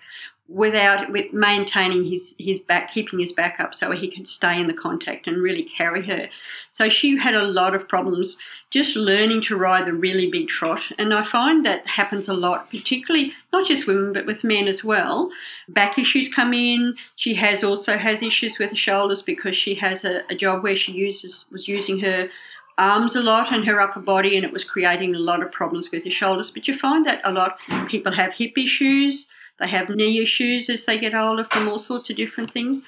without 0.49 1.09
with 1.09 1.31
maintaining 1.31 2.03
his 2.03 2.35
his 2.37 2.59
back 2.59 2.93
keeping 2.93 3.17
his 3.17 3.31
back 3.31 3.59
up 3.59 3.73
so 3.73 3.91
he 3.91 4.11
could 4.11 4.27
stay 4.27 4.59
in 4.59 4.67
the 4.67 4.73
contact 4.73 5.25
and 5.25 5.41
really 5.41 5.63
carry 5.63 6.05
her. 6.05 6.27
So 6.69 6.89
she 6.89 7.17
had 7.17 7.33
a 7.33 7.43
lot 7.43 7.73
of 7.73 7.87
problems 7.87 8.37
just 8.69 8.95
learning 8.97 9.41
to 9.43 9.55
ride 9.55 9.87
the 9.87 9.93
really 9.93 10.29
big 10.29 10.49
trot. 10.49 10.91
And 10.97 11.13
i 11.13 11.23
find 11.23 11.65
that 11.65 11.87
happens 11.87 12.27
a 12.27 12.33
lot 12.33 12.69
particularly 12.69 13.33
not 13.53 13.65
just 13.65 13.87
women 13.87 14.11
but 14.11 14.25
with 14.25 14.43
men 14.43 14.67
as 14.67 14.83
well. 14.83 15.31
Back 15.69 15.97
issues 15.97 16.27
come 16.27 16.53
in. 16.53 16.95
She 17.15 17.33
has 17.35 17.63
also 17.63 17.97
has 17.97 18.21
issues 18.21 18.59
with 18.59 18.71
the 18.71 18.75
shoulders 18.75 19.21
because 19.21 19.55
she 19.55 19.75
has 19.75 20.03
a, 20.03 20.21
a 20.29 20.35
job 20.35 20.61
where 20.61 20.75
she 20.75 20.91
uses 20.91 21.45
was 21.51 21.69
using 21.69 21.99
her 21.99 22.29
arms 22.77 23.15
a 23.15 23.21
lot 23.21 23.53
and 23.53 23.65
her 23.65 23.79
upper 23.81 23.99
body 23.99 24.35
and 24.35 24.45
it 24.45 24.51
was 24.51 24.63
creating 24.63 25.13
a 25.13 25.19
lot 25.19 25.41
of 25.43 25.51
problems 25.51 25.91
with 25.91 26.03
her 26.03 26.11
shoulders 26.11 26.49
but 26.49 26.67
you 26.67 26.73
find 26.73 27.05
that 27.05 27.21
a 27.23 27.31
lot 27.31 27.57
people 27.87 28.11
have 28.11 28.33
hip 28.33 28.57
issues 28.57 29.27
they 29.59 29.67
have 29.67 29.89
knee 29.89 30.21
issues 30.21 30.69
as 30.69 30.85
they 30.85 30.97
get 30.97 31.13
older 31.13 31.45
from 31.45 31.67
all 31.67 31.79
sorts 31.79 32.09
of 32.09 32.15
different 32.15 32.51
things. 32.51 32.81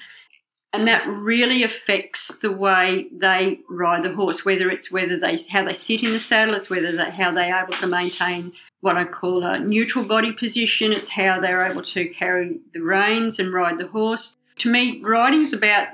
And 0.72 0.86
that 0.88 1.06
really 1.06 1.62
affects 1.62 2.30
the 2.42 2.52
way 2.52 3.06
they 3.10 3.60
ride 3.70 4.02
the 4.02 4.12
horse, 4.12 4.44
whether 4.44 4.68
it's 4.68 4.90
whether 4.90 5.18
they 5.18 5.38
how 5.48 5.64
they 5.64 5.74
sit 5.74 6.02
in 6.02 6.10
the 6.10 6.20
saddle, 6.20 6.54
it's 6.54 6.68
whether 6.68 6.94
they, 6.94 7.10
how 7.10 7.32
they're 7.32 7.62
able 7.62 7.72
to 7.74 7.86
maintain 7.86 8.52
what 8.80 8.98
I 8.98 9.04
call 9.04 9.42
a 9.42 9.58
neutral 9.58 10.04
body 10.04 10.32
position, 10.32 10.92
it's 10.92 11.08
how 11.08 11.40
they're 11.40 11.64
able 11.64 11.82
to 11.82 12.08
carry 12.08 12.58
the 12.74 12.80
reins 12.80 13.38
and 13.38 13.54
ride 13.54 13.78
the 13.78 13.86
horse. 13.86 14.36
To 14.56 14.70
me, 14.70 15.00
riding 15.02 15.42
is 15.42 15.54
about 15.54 15.88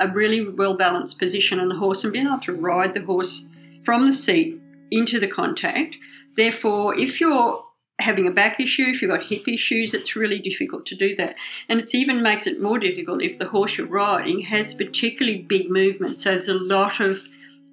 a 0.00 0.08
really 0.08 0.48
well 0.48 0.76
balanced 0.76 1.18
position 1.18 1.58
on 1.58 1.68
the 1.68 1.76
horse 1.76 2.04
and 2.04 2.12
being 2.12 2.26
able 2.26 2.40
to 2.40 2.52
ride 2.52 2.94
the 2.94 3.02
horse 3.02 3.42
from 3.84 4.06
the 4.06 4.12
seat 4.12 4.60
into 4.90 5.18
the 5.18 5.28
contact. 5.28 5.96
Therefore, 6.36 6.98
if 6.98 7.20
you're 7.20 7.64
having 8.00 8.28
a 8.28 8.30
back 8.30 8.60
issue, 8.60 8.86
if 8.86 9.02
you've 9.02 9.10
got 9.10 9.24
hip 9.24 9.48
issues, 9.48 9.92
it's 9.92 10.14
really 10.14 10.38
difficult 10.38 10.86
to 10.86 10.94
do 10.94 11.16
that. 11.16 11.34
And 11.68 11.80
it 11.80 11.94
even 11.94 12.22
makes 12.22 12.46
it 12.46 12.62
more 12.62 12.78
difficult 12.78 13.22
if 13.22 13.38
the 13.38 13.48
horse 13.48 13.76
you're 13.76 13.88
riding 13.88 14.42
has 14.42 14.72
particularly 14.72 15.42
big 15.42 15.68
movement. 15.68 16.20
So 16.20 16.30
there's 16.30 16.48
a 16.48 16.54
lot 16.54 17.00
of 17.00 17.20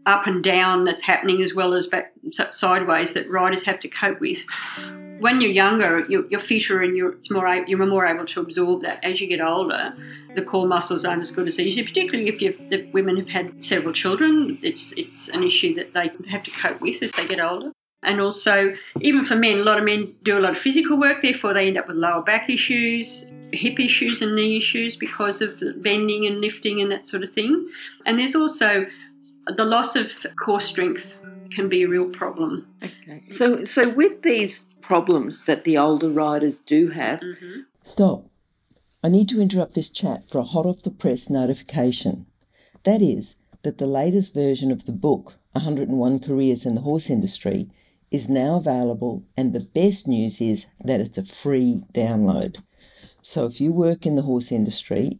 up 0.06 0.28
and 0.28 0.44
down 0.44 0.84
that's 0.84 1.02
happening 1.02 1.42
as 1.42 1.54
well 1.54 1.74
as 1.74 1.88
back 1.88 2.14
sideways 2.52 3.14
that 3.14 3.30
riders 3.30 3.64
have 3.64 3.80
to 3.80 3.88
cope 3.88 4.20
with. 4.20 4.40
When 5.20 5.40
you're 5.40 5.52
younger, 5.52 6.06
you're, 6.10 6.28
you're 6.30 6.42
fitter 6.42 6.82
and 6.82 6.96
you're 6.98 7.16
more 7.32 7.64
you're 7.68 7.86
more 7.86 8.06
able 8.06 8.26
to 8.26 8.42
absorb 8.42 8.82
that. 8.82 9.00
As 9.04 9.22
you 9.22 9.28
get 9.28 9.40
older, 9.40 9.96
the 10.36 10.42
core 10.42 10.68
muscles 10.68 11.06
aren't 11.06 11.22
as 11.22 11.32
good 11.32 11.48
as 11.48 11.56
these. 11.56 11.76
Particularly 11.76 12.28
if, 12.28 12.42
if 12.70 12.94
women 12.94 13.16
have 13.18 13.30
had 13.30 13.64
several 13.64 13.94
children, 13.94 14.60
it's 14.62 14.94
it's 14.98 15.30
an 15.30 15.44
issue 15.44 15.74
that 15.76 15.94
they 15.94 16.12
have 16.30 16.44
to 16.44 16.52
cope 16.52 16.82
with 16.82 17.02
as 17.02 17.12
they 17.14 17.26
get 17.28 17.40
older. 17.40 17.72
And 18.04 18.22
also, 18.22 18.76
even 19.02 19.26
for 19.26 19.36
men, 19.36 19.58
a 19.58 19.64
lot 19.64 19.80
of 19.80 19.84
men 19.84 20.14
do 20.24 20.38
a 20.38 20.40
lot 20.40 20.52
of 20.52 20.60
physical 20.60 20.98
work, 20.98 21.24
therefore, 21.24 21.54
they 21.54 21.68
end 21.68 21.78
up 21.78 21.88
with 21.88 21.98
lower 21.98 22.22
back 22.22 22.50
issues, 22.50 23.26
hip 23.52 23.80
issues, 23.80 24.22
and 24.22 24.36
knee 24.36 24.58
issues 24.58 24.96
because 24.96 25.42
of 25.42 25.62
bending 25.82 26.28
and 26.28 26.40
lifting 26.40 26.82
and 26.82 26.92
that 26.92 27.08
sort 27.08 27.24
of 27.24 27.30
thing. 27.30 27.68
And 28.06 28.20
there's 28.20 28.36
also 28.36 28.86
the 29.48 29.66
loss 29.66 29.96
of 29.96 30.12
core 30.44 30.62
strength 30.62 31.22
can 31.52 31.70
be 31.70 31.84
a 31.84 31.88
real 31.88 32.10
problem. 32.10 32.68
Okay. 32.84 33.24
So, 33.32 33.64
so 33.66 33.90
with 33.90 34.22
these 34.24 34.68
problems 34.82 35.46
that 35.46 35.64
the 35.64 35.78
older 35.78 36.10
riders 36.10 36.60
do 36.60 36.90
have, 36.90 37.20
mm-hmm. 37.20 37.62
stop. 37.84 38.25
I 39.04 39.10
need 39.10 39.30
to 39.30 39.42
interrupt 39.42 39.75
this 39.75 39.90
chat 39.90 40.30
for 40.30 40.40
a 40.40 40.44
hot 40.44 40.66
off 40.66 40.82
the 40.82 40.92
press 40.92 41.30
notification. 41.30 42.25
That 42.84 43.02
is, 43.02 43.36
that 43.64 43.78
the 43.78 43.88
latest 43.88 44.34
version 44.34 44.72
of 44.72 44.86
the 44.86 44.92
book, 44.92 45.36
101 45.52 46.20
Careers 46.20 46.66
in 46.66 46.75
the 46.75 46.82
Horse 46.82 47.10
Industry, 47.10 47.70
is 48.12 48.30
now 48.30 48.58
available, 48.58 49.24
and 49.36 49.54
the 49.54 49.60
best 49.60 50.08
news 50.08 50.40
is 50.40 50.68
that 50.84 51.02
it's 51.02 51.18
a 51.18 51.25
free 51.25 51.84
download. 51.94 52.58
So 53.22 53.46
if 53.46 53.60
you 53.60 53.74
work 53.74 54.06
in 54.06 54.16
the 54.16 54.22
horse 54.22 54.52
industry, 54.52 55.20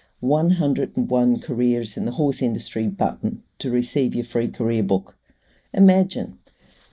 101 0.21 1.41
Careers 1.41 1.97
in 1.97 2.05
the 2.05 2.11
Horse 2.11 2.41
Industry 2.41 2.87
button 2.87 3.43
to 3.59 3.71
receive 3.71 4.15
your 4.15 4.23
free 4.23 4.47
career 4.47 4.83
book. 4.83 5.15
Imagine, 5.73 6.37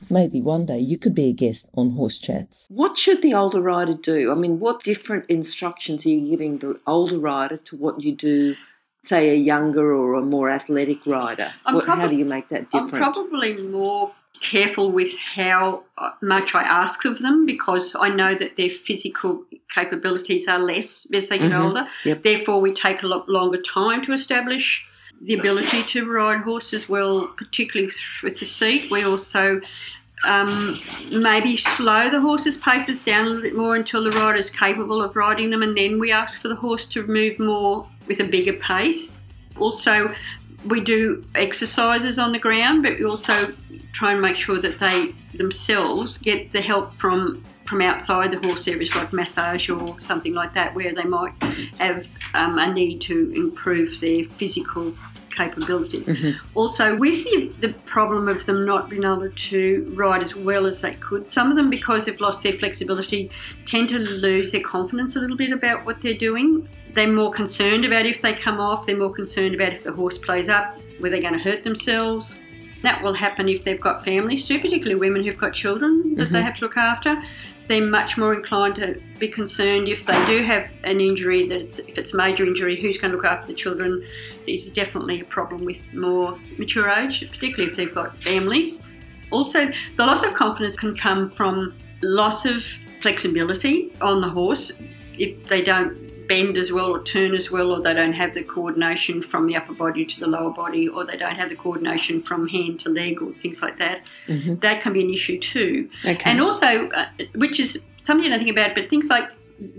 maybe 0.08 0.40
one 0.40 0.64
day 0.64 0.78
you 0.78 0.98
could 0.98 1.14
be 1.14 1.28
a 1.28 1.32
guest 1.32 1.68
on 1.74 1.90
Horse 1.90 2.18
Chats. 2.18 2.66
What 2.70 2.98
should 2.98 3.22
the 3.22 3.34
older 3.34 3.60
rider 3.60 3.94
do? 3.94 4.32
I 4.32 4.34
mean, 4.34 4.60
what 4.60 4.82
different 4.82 5.26
instructions 5.28 6.06
are 6.06 6.10
you 6.10 6.28
giving 6.28 6.58
the 6.58 6.80
older 6.86 7.18
rider 7.18 7.58
to 7.58 7.76
what 7.76 8.02
you 8.02 8.14
do 8.14 8.56
say 9.02 9.30
a 9.30 9.34
younger 9.34 9.94
or 9.94 10.14
a 10.14 10.22
more 10.22 10.48
athletic 10.50 11.06
rider? 11.06 11.52
What, 11.64 11.84
prob- 11.84 11.98
how 11.98 12.08
do 12.08 12.16
you 12.16 12.24
make 12.24 12.48
that 12.48 12.70
different? 12.70 12.94
I'm 12.94 13.12
probably 13.12 13.58
more 13.58 14.10
careful 14.40 14.90
with 14.90 15.16
how 15.18 15.84
much 16.22 16.54
I 16.54 16.62
ask 16.62 17.04
of 17.04 17.18
them 17.20 17.46
because 17.46 17.94
I 17.98 18.08
know 18.08 18.34
that 18.34 18.56
their 18.56 18.70
physical 18.70 19.44
capabilities 19.74 20.48
are 20.48 20.58
less 20.58 21.06
as 21.12 21.28
they 21.28 21.38
get 21.38 21.50
mm-hmm. 21.50 21.62
older. 21.62 21.86
Yep. 22.04 22.22
Therefore, 22.22 22.60
we 22.60 22.72
take 22.72 23.02
a 23.02 23.06
lot 23.06 23.28
longer 23.28 23.60
time 23.60 24.02
to 24.04 24.12
establish 24.12 24.84
the 25.20 25.34
ability 25.34 25.82
to 25.82 26.10
ride 26.10 26.42
horses 26.42 26.88
well, 26.88 27.28
particularly 27.36 27.92
with 28.22 28.38
the 28.38 28.46
seat. 28.46 28.90
We 28.90 29.02
also 29.02 29.60
um, 30.24 30.80
maybe 31.10 31.56
slow 31.56 32.10
the 32.10 32.20
horse's 32.20 32.56
paces 32.56 33.00
down 33.00 33.26
a 33.26 33.28
little 33.28 33.42
bit 33.42 33.56
more 33.56 33.76
until 33.76 34.04
the 34.04 34.10
rider 34.10 34.38
is 34.38 34.50
capable 34.50 35.02
of 35.02 35.16
riding 35.16 35.50
them, 35.50 35.62
and 35.62 35.76
then 35.76 35.98
we 35.98 36.12
ask 36.12 36.40
for 36.40 36.48
the 36.48 36.56
horse 36.56 36.84
to 36.86 37.06
move 37.06 37.38
more 37.38 37.88
with 38.06 38.20
a 38.20 38.24
bigger 38.24 38.54
pace. 38.54 39.10
Also, 39.58 40.14
we 40.66 40.80
do 40.80 41.24
exercises 41.34 42.18
on 42.18 42.32
the 42.32 42.38
ground, 42.38 42.82
but 42.82 42.98
we 42.98 43.04
also 43.04 43.54
try 43.92 44.12
and 44.12 44.20
make 44.20 44.36
sure 44.36 44.60
that 44.60 44.78
they 44.80 45.14
themselves 45.34 46.18
get 46.18 46.52
the 46.52 46.60
help 46.60 46.94
from 46.94 47.44
from 47.66 47.82
outside 47.82 48.30
the 48.32 48.38
horse 48.38 48.66
areas, 48.66 48.94
like 48.94 49.12
massage 49.12 49.68
or 49.68 50.00
something 50.00 50.32
like 50.32 50.54
that, 50.54 50.74
where 50.74 50.94
they 50.94 51.04
might 51.04 51.34
have 51.78 52.06
um, 52.32 52.58
a 52.58 52.72
need 52.72 52.98
to 52.98 53.30
improve 53.36 54.00
their 54.00 54.24
physical 54.24 54.94
capabilities. 55.30 56.08
Mm-hmm. 56.08 56.38
Also, 56.54 56.96
with 56.96 57.24
the, 57.24 57.52
the 57.60 57.72
problem 57.84 58.28
of 58.28 58.44
them 58.46 58.64
not 58.64 58.88
being 58.88 59.04
able 59.04 59.30
to 59.30 59.92
ride 59.96 60.22
as 60.22 60.34
well 60.34 60.66
as 60.66 60.80
they 60.80 60.94
could, 60.94 61.30
some 61.30 61.50
of 61.50 61.56
them, 61.56 61.70
because 61.70 62.04
they've 62.04 62.20
lost 62.20 62.42
their 62.42 62.52
flexibility, 62.52 63.30
tend 63.64 63.88
to 63.90 63.98
lose 63.98 64.52
their 64.52 64.62
confidence 64.62 65.16
a 65.16 65.18
little 65.18 65.36
bit 65.36 65.52
about 65.52 65.84
what 65.84 66.00
they're 66.00 66.14
doing. 66.14 66.68
They're 66.94 67.12
more 67.12 67.30
concerned 67.30 67.84
about 67.84 68.06
if 68.06 68.22
they 68.22 68.32
come 68.32 68.60
off, 68.60 68.86
they're 68.86 68.96
more 68.96 69.12
concerned 69.12 69.54
about 69.54 69.72
if 69.72 69.84
the 69.84 69.92
horse 69.92 70.18
plays 70.18 70.48
up, 70.48 70.78
where 70.98 71.10
they're 71.10 71.20
going 71.20 71.34
to 71.34 71.40
hurt 71.40 71.62
themselves. 71.62 72.40
That 72.82 73.02
will 73.02 73.14
happen 73.14 73.48
if 73.48 73.64
they've 73.64 73.80
got 73.80 74.04
families 74.04 74.44
too, 74.44 74.60
particularly 74.60 74.94
women 74.94 75.24
who've 75.24 75.36
got 75.36 75.52
children 75.52 76.14
that 76.14 76.24
mm-hmm. 76.24 76.34
they 76.34 76.42
have 76.42 76.56
to 76.56 76.60
look 76.60 76.76
after. 76.76 77.20
They're 77.66 77.84
much 77.84 78.16
more 78.16 78.34
inclined 78.34 78.76
to 78.76 79.00
be 79.18 79.28
concerned 79.28 79.88
if 79.88 80.06
they 80.06 80.24
do 80.26 80.42
have 80.42 80.70
an 80.84 81.00
injury, 81.00 81.46
that 81.48 81.78
if 81.80 81.98
it's 81.98 82.14
a 82.14 82.16
major 82.16 82.46
injury, 82.46 82.80
who's 82.80 82.96
going 82.96 83.10
to 83.10 83.16
look 83.16 83.26
after 83.26 83.48
the 83.48 83.54
children 83.54 84.02
is 84.46 84.66
definitely 84.70 85.20
a 85.20 85.24
problem 85.24 85.64
with 85.64 85.78
more 85.92 86.38
mature 86.56 86.88
age, 86.88 87.28
particularly 87.30 87.70
if 87.70 87.76
they've 87.76 87.94
got 87.94 88.16
families. 88.22 88.80
Also, 89.30 89.66
the 89.96 90.06
loss 90.06 90.22
of 90.22 90.32
confidence 90.34 90.76
can 90.76 90.96
come 90.96 91.30
from 91.32 91.74
loss 92.02 92.46
of 92.46 92.62
flexibility 93.02 93.92
on 94.00 94.20
the 94.20 94.28
horse 94.28 94.72
if 95.18 95.46
they 95.48 95.60
don't 95.60 96.07
bend 96.28 96.56
as 96.56 96.70
well 96.70 96.86
or 96.86 97.02
turn 97.02 97.34
as 97.34 97.50
well, 97.50 97.72
or 97.72 97.80
they 97.82 97.94
don't 97.94 98.12
have 98.12 98.34
the 98.34 98.42
coordination 98.42 99.22
from 99.22 99.46
the 99.46 99.56
upper 99.56 99.72
body 99.72 100.04
to 100.04 100.20
the 100.20 100.26
lower 100.26 100.50
body, 100.50 100.86
or 100.88 101.04
they 101.04 101.16
don't 101.16 101.36
have 101.36 101.48
the 101.48 101.56
coordination 101.56 102.22
from 102.22 102.46
hand 102.46 102.80
to 102.80 102.88
leg, 102.90 103.20
or 103.22 103.32
things 103.32 103.62
like 103.62 103.78
that. 103.78 104.00
Mm-hmm. 104.26 104.56
That 104.56 104.80
can 104.82 104.92
be 104.92 105.02
an 105.02 105.10
issue 105.12 105.38
too. 105.38 105.88
Okay. 106.04 106.30
And 106.30 106.40
also, 106.40 106.88
uh, 106.90 107.06
which 107.34 107.58
is 107.58 107.78
something 108.04 108.26
I 108.26 108.30
don't 108.30 108.38
think 108.44 108.50
about, 108.50 108.74
but 108.74 108.88
things 108.88 109.06
like 109.06 109.30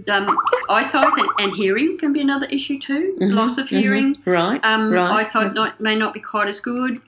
um, 0.09 0.37
eyesight 0.69 1.05
and, 1.17 1.29
and 1.39 1.53
hearing 1.53 1.97
can 1.97 2.11
be 2.11 2.21
another 2.21 2.47
issue 2.47 2.79
too. 2.79 3.15
Mhm, 3.21 3.33
Loss 3.33 3.57
of 3.57 3.67
mhm. 3.67 3.79
hearing. 3.79 4.15
Right. 4.25 4.59
Um, 4.63 4.91
Right. 4.91 5.19
Eyesight 5.19 5.53
not, 5.53 5.79
may 5.79 5.95
not 5.95 6.13
be 6.13 6.19
quite 6.19 6.47
as 6.47 6.59
good. 6.59 7.01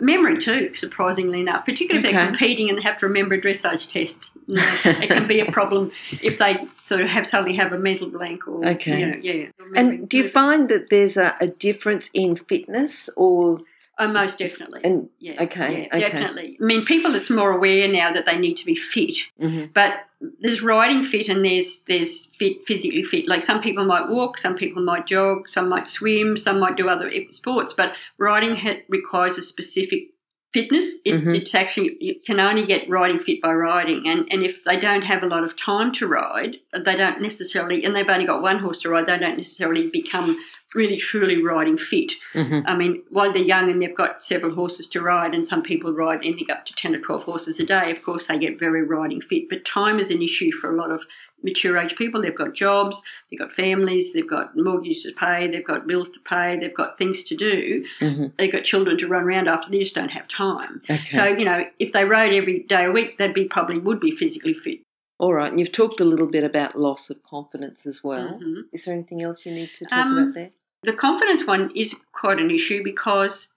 Memory 0.00 0.38
too, 0.38 0.74
surprisingly 0.74 1.40
enough, 1.40 1.64
particularly 1.64 2.06
if 2.06 2.12
they're 2.14 2.26
competing 2.26 2.68
and 2.68 2.78
they 2.78 2.82
have 2.82 2.98
to 2.98 3.06
remember 3.06 3.34
a 3.34 3.40
dressage 3.40 3.90
test. 3.90 4.30
You 4.46 4.54
know, 4.56 4.76
it 4.84 5.10
can 5.10 5.26
be 5.26 5.40
a 5.40 5.50
problem 5.50 5.90
if 6.22 6.38
they 6.38 6.56
sort 6.82 7.00
of 7.00 7.08
have 7.08 7.26
suddenly 7.26 7.56
have 7.56 7.72
a 7.72 7.78
mental 7.78 8.08
blank 8.08 8.46
or 8.46 8.64
Okay. 8.64 9.00
you 9.00 9.06
know, 9.06 9.18
yeah. 9.20 9.46
And 9.74 10.08
do 10.08 10.18
you 10.18 10.28
find 10.28 10.68
that 10.68 10.88
there's 10.90 11.16
a, 11.16 11.34
a 11.40 11.48
difference 11.48 12.10
in 12.14 12.36
fitness 12.36 13.10
or 13.16 13.60
Oh, 14.00 14.06
most 14.06 14.38
definitely. 14.38 14.80
and 14.84 15.08
yeah, 15.18 15.42
okay, 15.42 15.88
yeah, 15.92 15.96
okay. 15.96 16.00
definitely. 16.00 16.56
I 16.60 16.64
mean, 16.64 16.84
people 16.84 17.16
are 17.16 17.34
more 17.34 17.50
aware 17.50 17.88
now 17.88 18.12
that 18.12 18.26
they 18.26 18.38
need 18.38 18.54
to 18.58 18.64
be 18.64 18.76
fit. 18.76 19.18
Mhm. 19.40 19.72
But 19.74 20.04
there's 20.40 20.62
riding 20.62 21.04
fit 21.04 21.28
and 21.28 21.44
there's 21.44 21.80
there's 21.88 22.26
fit 22.38 22.64
physically 22.66 23.02
fit. 23.02 23.28
Like 23.28 23.42
some 23.42 23.60
people 23.60 23.84
might 23.84 24.08
walk, 24.08 24.38
some 24.38 24.54
people 24.54 24.82
might 24.84 25.06
jog, 25.06 25.48
some 25.48 25.68
might 25.68 25.88
swim, 25.88 26.36
some 26.36 26.60
might 26.60 26.76
do 26.76 26.88
other 26.88 27.10
sports. 27.30 27.72
But 27.72 27.94
riding 28.18 28.56
requires 28.88 29.36
a 29.36 29.42
specific 29.42 30.08
fitness. 30.52 30.98
It, 31.04 31.14
Mhm. 31.24 31.36
It's 31.36 31.54
actually 31.54 31.96
you 32.00 32.14
can 32.24 32.40
only 32.40 32.64
get 32.64 32.88
riding 32.88 33.18
fit 33.18 33.42
by 33.42 33.52
riding, 33.52 34.08
and 34.08 34.26
and 34.30 34.42
if 34.42 34.64
they 34.64 34.76
don't 34.78 35.02
have 35.02 35.22
a 35.22 35.26
lot 35.26 35.44
of 35.44 35.56
time 35.56 35.92
to 35.94 36.06
ride, 36.06 36.56
they 36.72 36.96
don't 36.96 37.20
necessarily, 37.20 37.84
and 37.84 37.94
they've 37.94 38.08
only 38.08 38.26
got 38.26 38.42
one 38.42 38.58
horse 38.60 38.80
to 38.82 38.88
ride, 38.90 39.06
they 39.06 39.18
don't 39.18 39.36
necessarily 39.36 39.88
become 39.90 40.38
really 40.74 40.96
truly 40.96 41.42
riding 41.42 41.78
fit. 41.78 42.12
Mhm. 42.34 42.62
I 42.66 42.76
mean, 42.76 43.02
while 43.10 43.32
they're 43.32 43.42
young 43.42 43.70
and 43.70 43.80
they've 43.80 43.94
got 43.94 44.22
several 44.22 44.54
horses 44.54 44.86
to 44.88 45.00
ride, 45.00 45.34
and 45.34 45.46
some 45.46 45.62
people 45.62 45.92
ride 45.92 46.20
anything 46.22 46.50
up 46.50 46.66
to 46.66 46.74
10 46.74 46.94
or 46.94 47.00
12 47.00 47.22
horses 47.24 47.58
a 47.58 47.64
day, 47.64 47.90
of 47.90 48.02
course, 48.02 48.26
they 48.26 48.38
get 48.38 48.58
very 48.58 48.82
riding 48.82 49.20
fit. 49.20 49.48
But 49.48 49.64
time 49.64 49.98
is 49.98 50.10
an 50.10 50.22
issue 50.22 50.52
for 50.52 50.70
a 50.70 50.76
lot 50.76 50.90
of 50.90 51.02
mature 51.42 51.78
age 51.78 51.96
people. 51.96 52.20
They've 52.20 52.34
got 52.34 52.52
jobs, 52.54 53.00
they've 53.30 53.38
got 53.38 53.52
families, 53.52 54.12
they've 54.12 54.28
got 54.28 54.56
mortgages 54.56 55.04
to 55.04 55.12
pay, 55.12 55.48
they've 55.48 55.64
got 55.66 55.86
bills 55.86 56.10
to 56.10 56.20
pay, 56.20 56.58
they've 56.60 56.74
got 56.74 56.98
things 56.98 57.22
to 57.24 57.36
do, 57.36 57.84
Mhm. 58.00 58.32
they've 58.38 58.52
got 58.52 58.64
children 58.64 58.98
to 58.98 59.06
run 59.08 59.22
around 59.22 59.48
after, 59.48 59.70
they 59.70 59.78
just 59.78 59.94
don't 59.94 60.10
have 60.10 60.26
time. 60.28 60.82
Okay. 60.90 61.00
So, 61.12 61.24
you 61.24 61.44
know, 61.44 61.64
if 61.78 61.92
they 61.92 62.04
rode 62.04 62.32
every 62.34 62.64
day 62.64 62.84
a 62.86 62.90
week, 62.92 63.18
they'd 63.18 63.32
be 63.32 63.44
probably 63.44 63.78
would 63.78 64.00
be 64.00 64.10
physically 64.10 64.52
fit. 64.52 64.80
All 65.18 65.34
right. 65.34 65.50
And 65.50 65.58
you've 65.58 65.72
talked 65.72 66.00
a 66.00 66.04
little 66.04 66.28
bit 66.28 66.44
about 66.44 66.76
loss 66.78 67.10
of 67.10 67.22
confidence 67.24 67.86
as 67.86 68.02
well. 68.04 68.38
Mhm. 68.40 68.62
Is 68.72 68.84
there 68.84 68.94
anything 68.94 69.22
else 69.22 69.44
you 69.44 69.52
need 69.52 69.70
to 69.74 69.84
talk 69.84 69.98
Um, 69.98 70.18
about 70.18 70.34
there? 70.34 70.50
The 70.84 70.92
confidence 70.92 71.44
one 71.44 71.72
is 71.74 71.94
quite 72.12 72.38
an 72.38 72.52
issue 72.52 72.84
because 72.84 73.48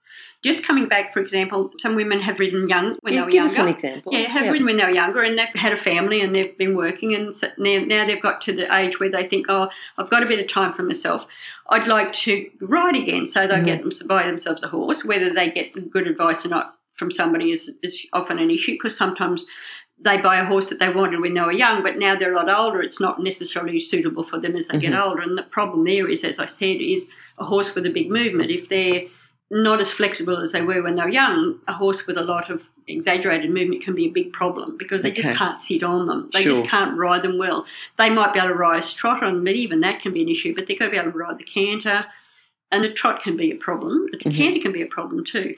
just 0.42 0.64
coming 0.64 0.86
back, 0.88 1.12
for 1.14 1.20
example, 1.20 1.70
some 1.78 1.94
women 1.94 2.20
have 2.20 2.40
ridden 2.40 2.66
young 2.66 2.96
when 3.02 3.14
Yeah, 3.14 3.20
they 3.20 3.24
were 3.26 3.30
give 3.30 3.34
younger. 3.36 3.52
us 3.52 3.58
an 3.58 3.68
example. 3.68 4.12
Yeah, 4.12 4.28
have 4.28 4.50
ridden 4.52 4.66
when 4.66 4.76
they 4.76 4.84
were 4.84 4.90
younger 4.90 5.22
and 5.22 5.38
they've 5.38 5.46
had 5.54 5.72
a 5.72 5.76
family 5.76 6.20
and 6.20 6.34
they've 6.34 6.58
been 6.58 6.76
working 6.76 7.14
and 7.14 7.32
so 7.32 7.46
now, 7.58 8.04
they've 8.06 8.20
got 8.20 8.40
to 8.42 8.52
the 8.52 8.74
age 8.74 8.98
where 8.98 9.08
they 9.08 9.22
think, 9.22 9.46
oh, 9.48 9.68
I've 9.98 10.10
got 10.10 10.24
a 10.24 10.26
bit 10.26 10.40
of 10.40 10.48
time 10.48 10.72
for 10.74 10.82
myself. 10.82 11.26
I'd 11.70 11.86
like 11.86 12.12
to 12.14 12.50
ride 12.60 12.96
again. 12.96 13.24
So 13.28 13.46
they 13.46 13.54
Mhm. 13.54 13.64
get 13.64 13.82
them 13.82 14.08
buy 14.08 14.26
themselves 14.26 14.64
a 14.64 14.68
horse. 14.68 15.04
Whether 15.04 15.30
they 15.32 15.48
get 15.48 15.90
good 15.90 16.08
advice 16.08 16.44
or 16.44 16.48
not 16.48 16.76
from 16.94 17.12
somebody 17.12 17.52
is, 17.52 17.70
is 17.82 18.04
often 18.12 18.38
an 18.40 18.50
issue 18.50 18.72
because 18.72 18.96
sometimes 18.96 19.46
they 20.04 20.18
buy 20.18 20.38
a 20.38 20.44
horse 20.44 20.68
that 20.68 20.78
they 20.78 20.88
wanted 20.88 21.20
when 21.20 21.34
they 21.34 21.40
were 21.40 21.52
young, 21.52 21.82
but 21.82 21.98
now 21.98 22.16
they're 22.16 22.32
a 22.32 22.36
lot 22.36 22.50
older. 22.52 22.82
It's 22.82 23.00
not 23.00 23.22
necessarily 23.22 23.78
suitable 23.78 24.24
for 24.24 24.38
them 24.38 24.56
as 24.56 24.66
they 24.68 24.78
get 24.78 24.92
Mhm. 24.92 25.02
older. 25.04 25.20
And 25.22 25.38
the 25.38 25.42
problem 25.44 25.84
there 25.84 26.08
is, 26.08 26.24
as 26.24 26.38
I 26.38 26.46
said, 26.46 26.80
is 26.80 27.08
a 27.38 27.44
horse 27.44 27.74
with 27.74 27.86
a 27.86 27.90
big 27.90 28.10
movement. 28.10 28.50
If 28.50 28.68
they're 28.68 29.04
not 29.50 29.80
as 29.80 29.90
flexible 29.92 30.38
as 30.38 30.52
they 30.52 30.62
were 30.62 30.82
when 30.82 30.94
they 30.96 31.02
were 31.02 31.08
young, 31.08 31.60
a 31.68 31.72
horse 31.72 32.06
with 32.06 32.16
a 32.16 32.22
lot 32.22 32.50
of 32.50 32.62
exaggerated 32.88 33.50
movement 33.50 33.82
can 33.82 33.94
be 33.94 34.06
a 34.06 34.10
big 34.10 34.32
problem 34.32 34.76
because 34.76 35.02
they 35.02 35.10
Okay. 35.12 35.22
just 35.22 35.38
can't 35.38 35.60
sit 35.60 35.82
on 35.84 36.06
them. 36.06 36.30
They 36.32 36.42
Sure. 36.42 36.56
just 36.56 36.68
can't 36.68 36.96
ride 36.98 37.22
them 37.22 37.38
well. 37.38 37.64
They 37.98 38.10
might 38.10 38.32
be 38.32 38.38
able 38.40 38.48
to 38.48 38.54
ride 38.54 38.82
a 38.82 38.94
trot 38.94 39.22
on 39.22 39.34
them, 39.34 39.44
but 39.44 39.54
even 39.54 39.80
that 39.80 40.00
can 40.00 40.12
be 40.12 40.22
an 40.22 40.28
issue. 40.28 40.54
But 40.54 40.66
they've 40.66 40.78
got 40.78 40.86
to 40.86 40.90
be 40.90 40.96
able 40.96 41.12
to 41.12 41.18
ride 41.18 41.38
the 41.38 41.44
canter, 41.44 42.06
and 42.72 42.82
the 42.82 42.90
trot 42.90 43.22
can 43.22 43.36
be 43.36 43.52
a 43.52 43.56
problem. 43.56 44.06
The 44.10 44.18
Mhm. 44.18 44.36
canter 44.36 44.58
can 44.60 44.72
be 44.72 44.82
a 44.82 44.86
problem 44.86 45.24
too. 45.24 45.54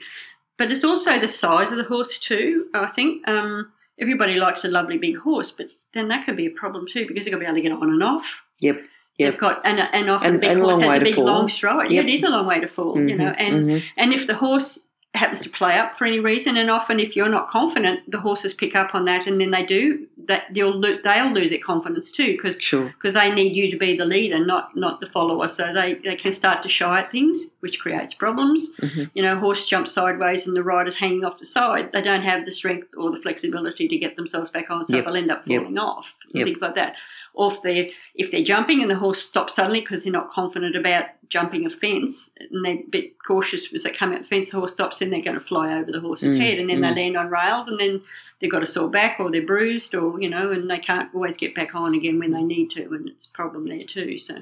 But 0.57 0.71
it's 0.71 0.83
also 0.83 1.17
the 1.19 1.27
size 1.27 1.71
of 1.71 1.77
the 1.77 1.83
horse 1.85 2.17
too. 2.19 2.67
I 2.75 2.87
think 2.87 3.27
um, 3.27 3.71
everybody 3.99 4.35
likes 4.35 4.63
a 4.63 4.67
lovely 4.67 4.97
big 4.97 5.17
horse, 5.17 5.51
but 5.51 5.67
then 5.93 6.07
that 6.09 6.25
could 6.25 6.35
be 6.37 6.45
a 6.47 6.51
problem 6.51 6.85
too 6.87 7.05
because 7.07 7.25
they've 7.25 7.31
got 7.33 7.37
to 7.39 7.45
be 7.45 7.45
able 7.45 7.55
to 7.55 7.61
get 7.61 7.71
on 7.71 7.89
and 7.89 8.03
off. 8.03 8.25
Yep. 8.59 8.77
Yep. 9.17 9.31
They've 9.31 9.39
got 9.39 9.61
and, 9.65 9.79
and 9.79 10.09
often 10.09 10.27
And- 10.27 10.35
a 10.37 10.39
big 10.39 10.49
and 10.51 10.61
horse 10.61 10.77
has 10.81 10.95
a 10.97 10.99
big 10.99 11.15
fall. 11.15 11.25
long 11.25 11.47
stride. 11.47 11.91
Yep. 11.91 12.05
It 12.05 12.09
is 12.13 12.23
a 12.23 12.29
long 12.29 12.45
way 12.47 12.59
to 12.59 12.67
fall, 12.67 12.97
you 12.99 13.15
know. 13.15 13.31
Mhm, 13.31 13.35
And 13.39 13.55
mhm. 13.69 13.83
and 13.97 14.13
if 14.13 14.27
the 14.27 14.35
horse 14.35 14.79
happens 15.15 15.39
to 15.41 15.49
play 15.49 15.77
up 15.77 15.97
for 15.97 16.05
any 16.05 16.19
reason, 16.19 16.57
and 16.57 16.69
often 16.69 16.99
if 16.99 17.15
you're 17.15 17.29
not 17.29 17.49
confident, 17.49 18.09
the 18.11 18.19
horses 18.19 18.53
pick 18.53 18.75
up 18.75 18.93
on 18.95 19.05
that, 19.05 19.27
and 19.27 19.39
then 19.39 19.51
they 19.51 19.63
do 19.63 20.05
that. 20.27 20.43
They'll 20.53 20.71
lo- 20.77 20.97
they'll 21.03 21.31
lose 21.31 21.49
their 21.51 21.59
confidence 21.59 22.11
too 22.11 22.31
because 22.33 22.59
Sure. 22.61 22.85
because 22.87 23.13
they 23.13 23.31
need 23.31 23.55
you 23.55 23.69
to 23.71 23.77
be 23.77 23.95
the 23.95 24.05
leader, 24.05 24.43
not 24.43 24.75
not 24.75 24.99
the 25.01 25.07
follower. 25.07 25.47
So 25.47 25.71
they, 25.73 25.95
they 26.03 26.15
can 26.15 26.31
start 26.31 26.61
to 26.63 26.69
shy 26.69 26.99
at 26.99 27.11
things, 27.11 27.47
which 27.59 27.79
creates 27.79 28.13
problems. 28.13 28.69
Mhm. 28.81 29.11
You 29.13 29.23
know, 29.23 29.37
horse 29.37 29.65
jumps 29.65 29.91
sideways 29.91 30.47
and 30.47 30.55
the 30.55 30.63
rider's 30.63 30.95
hanging 30.95 31.23
off 31.23 31.37
the 31.37 31.45
side. 31.45 31.91
They 31.93 32.01
don't 32.01 32.23
have 32.23 32.45
the 32.45 32.51
strength 32.51 32.87
or 32.97 33.11
the 33.11 33.19
flexibility 33.21 33.87
to 33.87 33.97
get 33.97 34.15
themselves 34.15 34.49
back 34.51 34.69
on, 34.71 34.85
so 34.85 34.95
Yep. 34.95 35.05
they'll 35.05 35.15
end 35.15 35.31
up 35.31 35.43
Yep. 35.45 35.61
falling 35.61 35.77
off 35.77 36.13
and 36.25 36.35
Yep. 36.39 36.45
things 36.45 36.61
like 36.61 36.75
that. 36.75 36.95
Or 37.33 37.51
if 37.51 37.61
they're 37.61 37.87
if 38.15 38.31
they're 38.31 38.43
jumping 38.43 38.81
and 38.81 38.89
the 38.89 38.95
horse 38.95 39.21
stops 39.21 39.53
suddenly 39.55 39.81
because 39.81 40.03
they're 40.03 40.11
not 40.13 40.29
confident 40.31 40.75
about 40.75 41.05
jumping 41.29 41.65
a 41.65 41.69
fence 41.69 42.29
and 42.39 42.63
they're 42.63 42.73
a 42.73 42.89
bit 42.89 43.15
cautious 43.25 43.67
as 43.73 43.83
they 43.83 43.91
come 43.91 44.13
out 44.13 44.21
the 44.21 44.27
fence, 44.27 44.51
the 44.51 44.57
horse 44.57 44.73
stops 44.73 45.01
and 45.01 45.11
they're 45.11 45.21
going 45.21 45.37
to 45.37 45.43
fly 45.43 45.77
over 45.77 45.91
the 45.91 45.99
horse's 45.99 46.35
Mm, 46.35 46.41
head 46.41 46.59
and 46.59 46.69
then 46.69 46.77
mm. 46.77 46.81
they 46.81 47.01
land 47.01 47.17
on 47.17 47.29
rails 47.29 47.67
and 47.67 47.79
then 47.79 48.01
they've 48.39 48.51
got 48.51 48.63
a 48.63 48.67
sore 48.67 48.89
back 48.89 49.19
or 49.19 49.31
they're 49.31 49.45
bruised 49.45 49.93
or 49.95 50.19
you 50.19 50.29
know 50.29 50.51
and 50.51 50.69
they 50.69 50.79
can't 50.79 51.13
always 51.13 51.37
get 51.37 51.55
back 51.55 51.75
on 51.75 51.93
again 51.95 52.19
when 52.19 52.31
they 52.31 52.41
need 52.41 52.69
to 52.71 52.83
and 52.83 53.09
it's 53.09 53.25
a 53.25 53.31
problem 53.31 53.67
there 53.67 53.83
too 53.83 54.17
so 54.17 54.35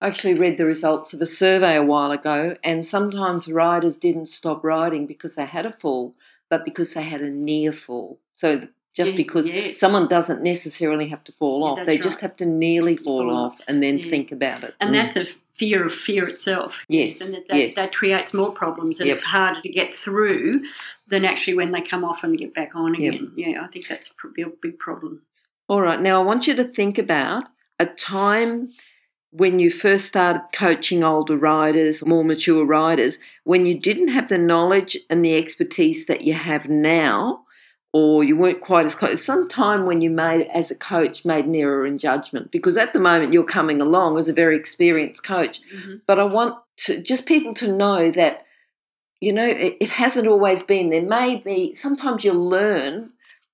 I 0.00 0.08
actually 0.08 0.34
read 0.34 0.58
the 0.58 0.66
results 0.66 1.12
of 1.12 1.20
a 1.20 1.26
survey 1.26 1.76
a 1.76 1.82
while 1.84 2.10
ago, 2.10 2.56
and 2.64 2.84
sometimes 2.84 3.46
riders 3.46 3.96
didn't 3.96 4.26
stop 4.26 4.64
riding 4.64 5.06
because 5.06 5.36
they 5.36 5.46
had 5.46 5.64
a 5.64 5.70
fall, 5.70 6.16
but 6.50 6.64
because 6.64 6.92
they 6.92 7.04
had 7.04 7.20
a 7.20 7.30
near 7.30 7.72
fall. 7.72 8.18
So 8.34 8.66
just 8.94 9.12
Yeah, 9.12 9.16
because 9.16 9.48
yes. 9.48 9.78
someone 9.78 10.06
doesn't 10.08 10.42
necessarily 10.42 11.08
have 11.08 11.24
to 11.24 11.32
fall 11.32 11.60
Yeah, 11.60 11.80
off, 11.82 11.86
they 11.86 11.98
just 11.98 12.20
have 12.20 12.36
to 12.36 12.46
nearly 12.46 12.96
fall 12.96 13.22
Fall 13.22 13.30
off 13.36 13.52
off. 13.54 13.60
and 13.68 13.82
then 13.82 13.98
Yeah. 13.98 14.10
think 14.10 14.32
about 14.32 14.64
it. 14.64 14.74
and 14.80 14.90
Mm. 14.90 14.92
that's 14.94 15.16
a 15.16 15.24
fear 15.54 15.86
of 15.86 15.94
fear 15.94 16.26
itself 16.26 16.78
Yes, 16.88 17.20
and 17.20 17.34
that, 17.34 17.48
that, 17.48 17.56
yes. 17.58 17.74
that 17.74 17.94
creates 17.94 18.32
more 18.34 18.50
problems 18.50 18.98
and 18.98 19.06
Yep. 19.08 19.14
it's 19.16 19.22
harder 19.24 19.60
to 19.60 19.68
get 19.68 19.94
through 19.94 20.62
than 21.08 21.24
actually 21.24 21.54
when 21.54 21.72
they 21.72 21.80
come 21.82 22.04
off 22.04 22.24
and 22.24 22.36
get 22.38 22.54
back 22.54 22.70
on 22.74 22.94
Yep. 22.94 23.14
again 23.14 23.32
yeah 23.36 23.62
i 23.62 23.66
think 23.68 23.86
that's 23.88 24.08
a 24.08 24.28
big, 24.34 24.60
big 24.60 24.78
problem 24.78 25.22
All 25.68 25.80
right, 25.80 26.00
now 26.00 26.20
I 26.20 26.24
want 26.24 26.46
you 26.46 26.54
to 26.56 26.64
think 26.64 26.98
about 26.98 27.48
a 27.78 27.86
time 27.86 28.72
when 29.30 29.58
you 29.58 29.70
first 29.70 30.06
started 30.06 30.42
coaching 30.52 31.02
older 31.02 31.36
riders, 31.38 32.04
more 32.04 32.24
mature 32.24 32.64
riders, 32.66 33.18
when 33.44 33.64
you 33.64 33.78
didn't 33.78 34.08
have 34.08 34.28
the 34.28 34.36
knowledge 34.36 34.98
and 35.08 35.24
the 35.24 35.34
expertise 35.36 36.04
that 36.06 36.22
you 36.22 36.34
have 36.34 36.68
now, 36.68 37.41
or 37.92 38.24
you 38.24 38.36
weren't 38.36 38.62
quite 38.62 38.86
as 38.86 38.94
close. 38.94 39.22
Some 39.22 39.48
time 39.48 39.84
when 39.84 40.00
you 40.00 40.08
made, 40.08 40.46
as 40.54 40.70
a 40.70 40.74
coach, 40.74 41.24
made 41.24 41.44
an 41.44 41.54
error 41.54 41.86
in 41.86 41.98
judgment, 41.98 42.50
because 42.50 42.76
at 42.76 42.92
the 42.92 42.98
moment 42.98 43.32
you're 43.32 43.44
coming 43.44 43.80
along 43.80 44.18
as 44.18 44.28
a 44.28 44.32
very 44.32 44.56
experienced 44.56 45.22
coach. 45.22 45.60
But 46.06 46.18
I 46.18 46.24
want 46.24 46.56
to 46.78 47.02
just 47.02 47.26
people 47.26 47.52
to 47.54 47.70
know 47.70 48.10
that, 48.10 48.46
you 49.20 49.32
know, 49.32 49.46
it, 49.46 49.76
it 49.80 49.90
hasn't 49.90 50.26
always 50.26 50.62
been. 50.62 50.90
There 50.90 51.02
may 51.02 51.36
be 51.36 51.74
sometimes 51.74 52.24
you 52.24 52.32
learn 52.32 53.10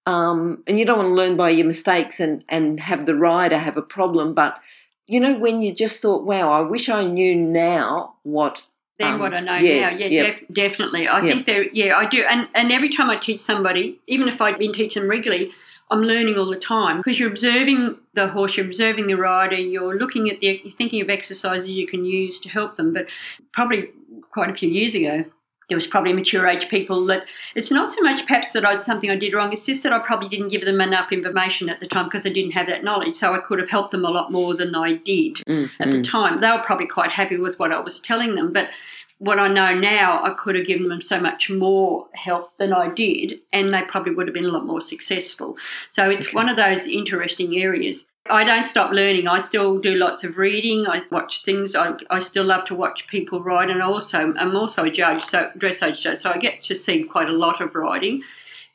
um, 0.07 0.62
and 0.66 0.79
you 0.79 0.87
don't 0.87 0.98
want 0.98 1.09
to 1.09 1.14
learn 1.14 1.37
by 1.37 1.51
your 1.51 1.66
mistakes 1.66 2.18
and, 2.18 2.42
and 2.48 2.81
have 2.81 3.05
the 3.05 3.14
rider 3.14 3.59
have 3.59 3.77
a 3.77 3.83
problem. 3.83 4.35
But 4.35 4.59
you 5.07 5.20
know, 5.20 5.38
when 5.38 5.62
you 5.62 5.74
just 5.74 6.01
thought, 6.01 6.24
"Wow, 6.24 6.51
I 6.53 6.61
wish 6.61 6.88
I 6.88 7.05
knew 7.05 7.35
now 7.35 8.14
what." 8.22 8.62
Then 8.99 9.15
um, 9.15 9.21
what 9.21 9.33
I 9.33 9.41
know 9.41 9.57
yeah, 9.57 9.91
now, 9.91 9.97
yeah, 9.97 10.23
def- 10.25 10.43
definitely. 10.53 11.07
I 11.07 11.21
Yep. 11.21 11.29
think 11.29 11.47
there, 11.47 11.63
yeah, 11.73 11.97
I 11.97 12.07
do. 12.07 12.25
And 12.29 12.49
and 12.55 12.73
every 12.73 12.89
time 12.89 13.11
I 13.11 13.17
teach 13.17 13.41
somebody, 13.41 13.99
even 14.07 14.29
if 14.29 14.41
I've 14.41 14.59
been 14.59 14.73
teaching 14.73 15.03
them 15.03 15.11
regularly, 15.11 15.53
I'm 15.91 16.03
learning 16.03 16.37
all 16.37 16.51
the 16.51 16.59
time 16.59 16.99
because 16.99 17.19
you're 17.19 17.31
observing 17.31 17.97
the 18.15 18.29
horse, 18.29 18.57
you're 18.57 18.67
observing 18.67 19.07
the 19.07 19.15
rider, 19.15 19.57
you're 19.57 19.97
looking 19.97 20.29
at 20.31 20.41
the, 20.41 20.61
you're 20.65 20.73
thinking 20.73 21.01
of 21.01 21.11
exercises 21.11 21.69
you 21.69 21.87
can 21.87 22.05
use 22.05 22.41
to 22.41 22.49
help 22.49 22.77
them. 22.77 22.93
But 22.93 23.07
probably 23.53 23.91
quite 24.31 24.51
a 24.51 24.55
few 24.55 24.69
years 24.69 24.95
ago, 24.95 25.25
there 25.69 25.77
was 25.77 25.87
probably 25.87 26.13
mature 26.13 26.47
age 26.47 26.69
people 26.69 27.05
that 27.07 27.27
it's 27.55 27.71
not 27.71 27.93
so 27.93 28.01
much 28.01 28.27
perhaps 28.27 28.53
that 28.53 28.65
I'd 28.65 28.83
something 28.83 29.11
I 29.11 29.17
did 29.17 29.35
wrong. 29.35 29.53
It's 29.53 29.67
just 29.67 29.83
that 29.83 29.93
I 29.93 29.99
probably 29.99 30.29
didn't 30.29 30.49
give 30.49 30.65
them 30.65 30.81
enough 30.81 31.13
information 31.13 31.69
at 31.69 31.81
the 31.81 31.87
time 31.87 32.07
because 32.07 32.25
I 32.25 32.31
didn't 32.31 32.53
have 32.53 32.67
that 32.69 32.85
knowledge. 32.85 33.15
So 33.15 33.35
I 33.35 33.39
could 33.39 33.59
have 33.59 33.69
helped 33.69 33.91
them 33.91 34.05
a 34.05 34.11
lot 34.11 34.33
more 34.33 34.55
than 34.55 34.75
I 34.75 34.95
did 34.95 35.39
Mm, 35.47 35.71
at 35.81 35.91
the 35.91 35.99
mm. 35.99 36.05
time. 36.05 36.41
They 36.41 36.51
were 36.51 36.63
probably 36.63 36.87
quite 36.87 37.11
happy 37.11 37.37
with 37.39 37.59
what 37.59 37.73
I 37.73 37.81
was 37.81 38.01
telling 38.01 38.35
them, 38.35 38.53
but 38.53 38.71
what 39.19 39.41
I 39.41 39.49
know 39.49 39.75
now, 39.75 40.25
I 40.25 40.31
could 40.31 40.55
have 40.55 40.67
given 40.67 40.89
them 40.89 41.03
so 41.03 41.21
much 41.21 41.51
more 41.51 42.07
help 42.15 42.57
than 42.59 42.73
I 42.73 42.89
did, 42.89 43.41
and 43.53 43.75
they 43.75 43.83
probably 43.83 44.15
would 44.15 44.29
have 44.29 44.35
been 44.35 44.45
a 44.45 44.53
lot 44.53 44.65
more 44.65 44.81
successful. 44.81 45.57
So 45.91 46.09
it's 46.09 46.27
okay. 46.27 46.35
one 46.35 46.49
of 46.49 46.57
those 46.57 46.87
interesting 46.87 47.57
areas. 47.57 48.07
I 48.31 48.45
don't 48.45 48.67
stop 48.67 48.93
learning. 48.93 49.29
I 49.29 49.38
still 49.38 49.79
do 49.79 49.95
lots 49.95 50.25
of 50.25 50.38
reading. 50.38 50.87
I 50.87 51.03
watch 51.11 51.45
things. 51.45 51.75
I, 51.75 51.95
I 52.11 52.19
still 52.19 52.45
love 52.45 52.64
to 52.67 52.75
watch 52.75 53.07
people 53.07 53.43
ride, 53.43 53.71
and 53.71 53.83
also 53.83 54.19
I'm 54.19 54.57
also 54.57 54.85
a 54.85 54.91
judge, 54.91 55.25
so 55.25 55.51
dressage 55.57 56.01
judge. 56.01 56.19
So 56.19 56.31
I 56.31 56.38
get 56.38 56.62
to 56.62 56.75
see 56.75 57.05
quite 57.05 57.29
a 57.29 57.33
lot 57.33 57.61
of 57.61 57.75
riding. 57.75 58.23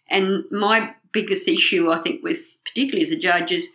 And 0.09 0.43
my 0.51 0.93
biggest 1.11 1.47
issue, 1.47 1.91
I 1.91 1.99
think, 1.99 2.23
with 2.23 2.57
particularly 2.65 3.01
as 3.03 3.11
a 3.11 3.15
judge, 3.15 3.51
is 3.51 3.69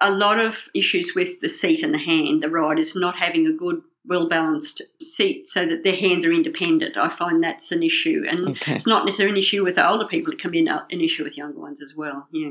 a 0.00 0.10
lot 0.10 0.38
of 0.38 0.68
issues 0.74 1.12
with 1.14 1.40
the 1.40 1.48
seat 1.48 1.82
and 1.82 1.94
the 1.94 1.98
hand. 1.98 2.42
The 2.42 2.50
riders 2.50 2.94
not 2.94 3.18
having 3.18 3.46
a 3.46 3.52
good 3.52 3.82
well 4.08 4.28
balanced 4.28 4.82
seat 5.00 5.48
so 5.48 5.66
that 5.66 5.82
their 5.82 5.96
hands 5.96 6.24
are 6.24 6.32
independent. 6.32 6.96
I 6.96 7.08
find 7.08 7.42
that's 7.42 7.72
an 7.72 7.82
issue. 7.82 8.24
And 8.28 8.48
okay. 8.48 8.76
it's 8.76 8.86
not 8.86 9.04
necessarily 9.04 9.32
an 9.32 9.38
issue 9.38 9.64
with 9.64 9.78
older 9.78 10.06
people, 10.06 10.32
it 10.32 10.38
can 10.38 10.50
be 10.50 10.66
an, 10.66 11.00
issue 11.00 11.24
with 11.24 11.36
younger 11.36 11.58
ones 11.58 11.82
as 11.82 11.94
well. 11.96 12.28
Yeah. 12.32 12.50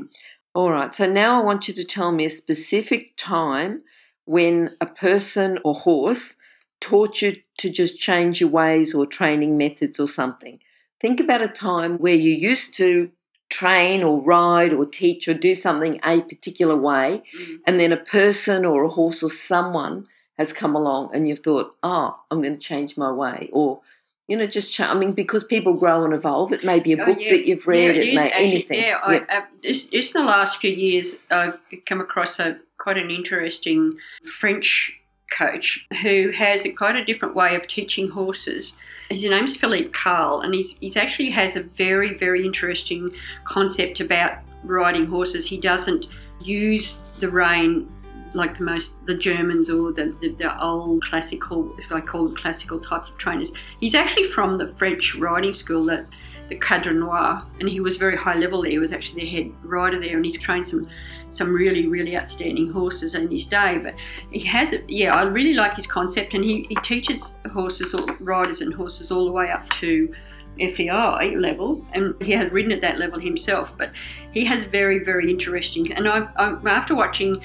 All 0.56 0.70
right. 0.70 0.94
So 0.94 1.04
now 1.04 1.38
I 1.38 1.44
want 1.44 1.68
you 1.68 1.74
to 1.74 1.84
tell 1.84 2.12
me 2.12 2.24
a 2.24 2.30
specific 2.30 3.14
time 3.18 3.82
when 4.24 4.70
a 4.80 4.86
person 4.86 5.58
or 5.64 5.74
horse 5.74 6.34
taught 6.80 7.20
you 7.20 7.36
to 7.58 7.68
just 7.68 8.00
change 8.00 8.40
your 8.40 8.48
ways 8.48 8.94
or 8.94 9.04
training 9.04 9.58
methods 9.58 10.00
or 10.00 10.08
something. 10.08 10.58
Think 10.98 11.20
about 11.20 11.42
a 11.42 11.48
time 11.48 11.98
where 11.98 12.14
you 12.14 12.32
used 12.32 12.72
to 12.76 13.10
train 13.50 14.02
or 14.02 14.22
ride 14.22 14.72
or 14.72 14.86
teach 14.86 15.28
or 15.28 15.34
do 15.34 15.54
something 15.54 16.00
a 16.02 16.22
particular 16.22 16.74
way, 16.74 17.22
mm. 17.38 17.58
and 17.66 17.78
then 17.78 17.92
a 17.92 17.98
person 17.98 18.64
or 18.64 18.84
a 18.84 18.88
horse 18.88 19.22
or 19.22 19.28
someone 19.28 20.06
has 20.38 20.54
come 20.54 20.74
along 20.74 21.10
and 21.12 21.28
you've 21.28 21.40
thought, 21.40 21.76
oh, 21.82 22.18
I'm 22.30 22.40
going 22.40 22.56
to 22.56 22.66
change 22.66 22.96
my 22.96 23.12
way, 23.12 23.50
or 23.52 23.82
you 24.28 24.36
know, 24.36 24.46
just 24.46 24.72
ch- 24.72 24.80
I 24.80 24.94
mean, 24.94 25.12
because 25.12 25.44
people 25.44 25.74
grow 25.74 26.04
and 26.04 26.12
evolve. 26.12 26.52
It 26.52 26.64
may 26.64 26.80
be 26.80 26.92
a 26.94 27.02
oh, 27.02 27.06
book 27.06 27.16
oh, 27.18 27.20
yeah. 27.20 27.30
that 27.30 27.46
you've 27.46 27.66
read. 27.66 27.96
Yeah, 27.96 28.02
it, 28.02 28.08
it 28.08 28.14
may 28.14 28.30
actually, 28.30 28.46
anything. 28.46 28.80
Yeah, 28.80 28.98
I, 29.02 29.22
I, 29.28 29.42
just, 29.62 29.92
just 29.92 30.14
in 30.14 30.22
the 30.22 30.26
last 30.26 30.58
few 30.58 30.70
years, 30.70 31.14
I've 31.30 31.58
come 31.86 32.00
across 32.00 32.38
a 32.38 32.58
quite 32.78 32.98
an 32.98 33.10
interesting 33.10 33.92
French 34.38 34.92
coach 35.36 35.84
who 36.02 36.30
has 36.30 36.64
a, 36.64 36.70
quite 36.70 36.96
a 36.96 37.04
different 37.04 37.34
way 37.34 37.54
of 37.54 37.66
teaching 37.66 38.08
horses. 38.08 38.74
His 39.10 39.24
name's 39.24 39.56
Philippe 39.56 39.90
Karl, 39.90 40.40
and 40.40 40.54
he's 40.54 40.74
he's 40.80 40.96
actually 40.96 41.30
has 41.30 41.54
a 41.54 41.62
very 41.62 42.14
very 42.14 42.44
interesting 42.44 43.08
concept 43.44 44.00
about 44.00 44.38
riding 44.64 45.06
horses. 45.06 45.46
He 45.46 45.58
doesn't 45.58 46.06
use 46.40 47.00
the 47.20 47.28
rein 47.28 47.88
like 48.36 48.58
the 48.58 48.64
most 48.64 48.92
the 49.06 49.14
Germans 49.14 49.70
or 49.70 49.92
the, 49.92 50.16
the, 50.20 50.28
the, 50.34 50.62
old 50.62 51.02
classical, 51.02 51.74
if 51.78 51.90
I 51.90 52.00
call 52.00 52.26
them 52.26 52.36
classical 52.36 52.78
type 52.78 53.08
of 53.08 53.16
trainers. 53.18 53.52
He's 53.80 53.94
actually 53.94 54.28
from 54.30 54.58
the 54.58 54.74
French 54.78 55.14
riding 55.14 55.52
school 55.52 55.84
that 55.86 56.06
the 56.48 56.56
Cadre 56.56 56.94
Noir, 56.94 57.42
and 57.58 57.68
he 57.68 57.80
was 57.80 57.96
very 57.96 58.16
high 58.16 58.36
level 58.36 58.62
there. 58.62 58.70
He 58.70 58.78
was 58.78 58.92
actually 58.92 59.22
the 59.22 59.30
head 59.30 59.52
rider 59.62 60.00
there, 60.00 60.16
and 60.16 60.24
he's 60.24 60.38
trained 60.38 60.68
some 60.68 60.88
some 61.30 61.52
really 61.52 61.88
really 61.88 62.16
outstanding 62.16 62.70
horses 62.70 63.14
in 63.14 63.28
his 63.30 63.46
day. 63.46 63.78
But 63.82 63.94
he 64.30 64.40
has. 64.46 64.74
Yeah, 64.86 65.14
I 65.14 65.22
really 65.22 65.54
like 65.54 65.74
his 65.74 65.86
concept, 65.86 66.34
and 66.34 66.44
he, 66.44 66.66
he 66.68 66.76
teaches 66.76 67.32
horses, 67.52 67.94
or 67.94 68.06
riders, 68.20 68.60
and 68.60 68.72
horses 68.72 69.10
all 69.10 69.24
the 69.24 69.32
way 69.32 69.50
up 69.50 69.68
to. 69.80 70.14
FEI 70.58 71.36
level, 71.36 71.84
and 71.92 72.14
he 72.22 72.32
has 72.32 72.50
ridden 72.50 72.72
at 72.72 72.80
that 72.80 72.98
level 72.98 73.20
himself. 73.20 73.76
But 73.76 73.92
he 74.32 74.42
has 74.46 74.64
very, 74.64 75.00
very 75.00 75.30
interesting. 75.30 75.92
And 75.92 76.08
I, 76.08 76.26
I 76.36 76.56
after 76.66 76.94
watching 76.94 77.36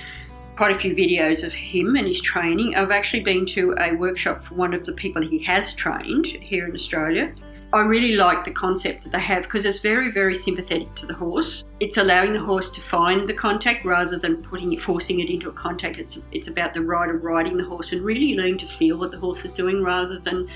quite 0.55 0.75
a 0.75 0.79
few 0.79 0.93
videos 0.93 1.43
of 1.43 1.53
him 1.53 1.95
and 1.95 2.07
his 2.07 2.21
training. 2.21 2.75
I've 2.75 2.91
actually 2.91 3.23
been 3.23 3.45
to 3.47 3.75
a 3.79 3.93
workshop 3.93 4.45
for 4.45 4.55
one 4.55 4.73
of 4.73 4.85
the 4.85 4.93
people 4.93 5.21
he 5.21 5.39
has 5.43 5.73
trained 5.73 6.25
here 6.25 6.67
in 6.67 6.75
Australia. 6.75 7.33
I 7.73 7.79
really 7.79 8.15
like 8.15 8.43
the 8.43 8.51
concept 8.51 9.03
that 9.03 9.13
they 9.13 9.19
have 9.21 9.43
because 9.43 9.63
it's 9.63 9.79
very, 9.79 10.11
very 10.11 10.35
sympathetic 10.35 10.93
to 10.95 11.05
the 11.05 11.13
horse. 11.13 11.63
It's 11.79 11.95
allowing 11.95 12.33
the 12.33 12.39
horse 12.39 12.69
to 12.69 12.81
find 12.81 13.29
the 13.29 13.33
contact 13.33 13.85
rather 13.85 14.19
than 14.19 14.43
putting 14.43 14.73
it, 14.73 14.81
forcing 14.81 15.21
it 15.21 15.29
into 15.29 15.47
a 15.47 15.53
contact. 15.53 15.97
It's 15.97 16.17
it's 16.33 16.47
about 16.47 16.73
the 16.73 16.81
rider 16.81 17.17
riding 17.17 17.55
the 17.55 17.63
horse 17.63 17.93
and 17.93 18.01
really 18.01 18.35
learning 18.35 18.57
to 18.57 18.67
feel 18.67 18.97
what 18.97 19.11
the 19.11 19.19
horse 19.19 19.45
is 19.45 19.53
doing 19.53 19.81
rather 19.81 20.19
than 20.19 20.49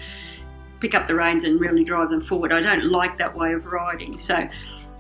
pick 0.82 0.94
up 0.94 1.08
the 1.08 1.16
reins 1.16 1.46
and 1.46 1.58
really 1.58 1.86
drive 1.86 2.10
them 2.10 2.22
forward. 2.22 2.52
I 2.52 2.60
don't 2.60 2.92
like 2.92 3.18
that 3.18 3.34
way 3.34 3.54
of 3.54 3.66
riding. 3.66 4.18
So 4.18 4.46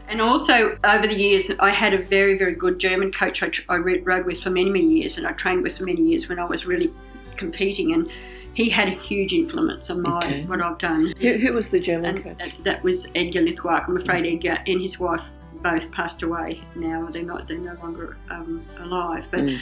and 0.07 0.21
also, 0.21 0.77
over 0.83 1.07
the 1.07 1.15
years, 1.15 1.49
I 1.59 1.69
had 1.69 1.93
a 1.93 2.01
very, 2.03 2.37
very 2.37 2.53
good 2.53 2.79
German 2.79 3.11
coach 3.11 3.41
I, 3.43 3.51
I 3.69 3.77
rode 3.77 4.25
with 4.25 4.41
for 4.41 4.49
many, 4.49 4.69
many 4.69 4.87
years, 4.87 5.17
and 5.17 5.25
I 5.25 5.31
trained 5.33 5.63
with 5.63 5.77
for 5.77 5.83
many 5.83 6.01
years 6.01 6.29
when 6.29 6.39
I 6.39 6.45
was 6.45 6.65
really 6.65 6.93
competing. 7.37 7.93
And 7.93 8.09
he 8.53 8.69
had 8.69 8.87
a 8.87 8.91
huge 8.91 9.33
influence 9.33 9.89
on 9.89 10.01
my 10.03 10.17
okay. 10.17 10.45
what 10.45 10.61
I've 10.61 10.77
done. 10.77 11.13
Who, 11.19 11.37
who 11.37 11.53
was 11.53 11.69
the 11.69 11.79
German 11.79 12.15
and 12.15 12.23
coach? 12.23 12.37
That, 12.37 12.63
that 12.63 12.83
was 12.83 13.07
Edgar 13.15 13.41
Lithwak. 13.41 13.87
I'm 13.87 13.97
afraid 13.97 14.25
Edgar 14.25 14.59
and 14.65 14.81
his 14.81 14.99
wife 14.99 15.23
both 15.61 15.91
passed 15.91 16.21
away 16.21 16.61
now. 16.75 17.09
They're 17.11 17.23
not. 17.23 17.47
They're 17.47 17.57
no 17.57 17.75
longer 17.81 18.17
um, 18.29 18.63
alive. 18.79 19.25
But 19.31 19.41
mm. 19.41 19.59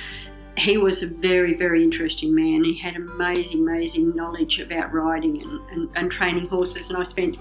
he 0.58 0.78
was 0.78 1.02
a 1.02 1.08
very, 1.08 1.56
very 1.56 1.84
interesting 1.84 2.36
man. 2.36 2.64
He 2.64 2.78
had 2.78 2.96
amazing, 2.96 3.60
amazing 3.68 4.16
knowledge 4.16 4.60
about 4.60 4.94
riding 4.94 5.42
and, 5.42 5.70
and, 5.72 5.90
and 5.96 6.12
training 6.12 6.48
horses. 6.48 6.90
And 6.90 6.98
I 6.98 7.04
spent 7.04 7.38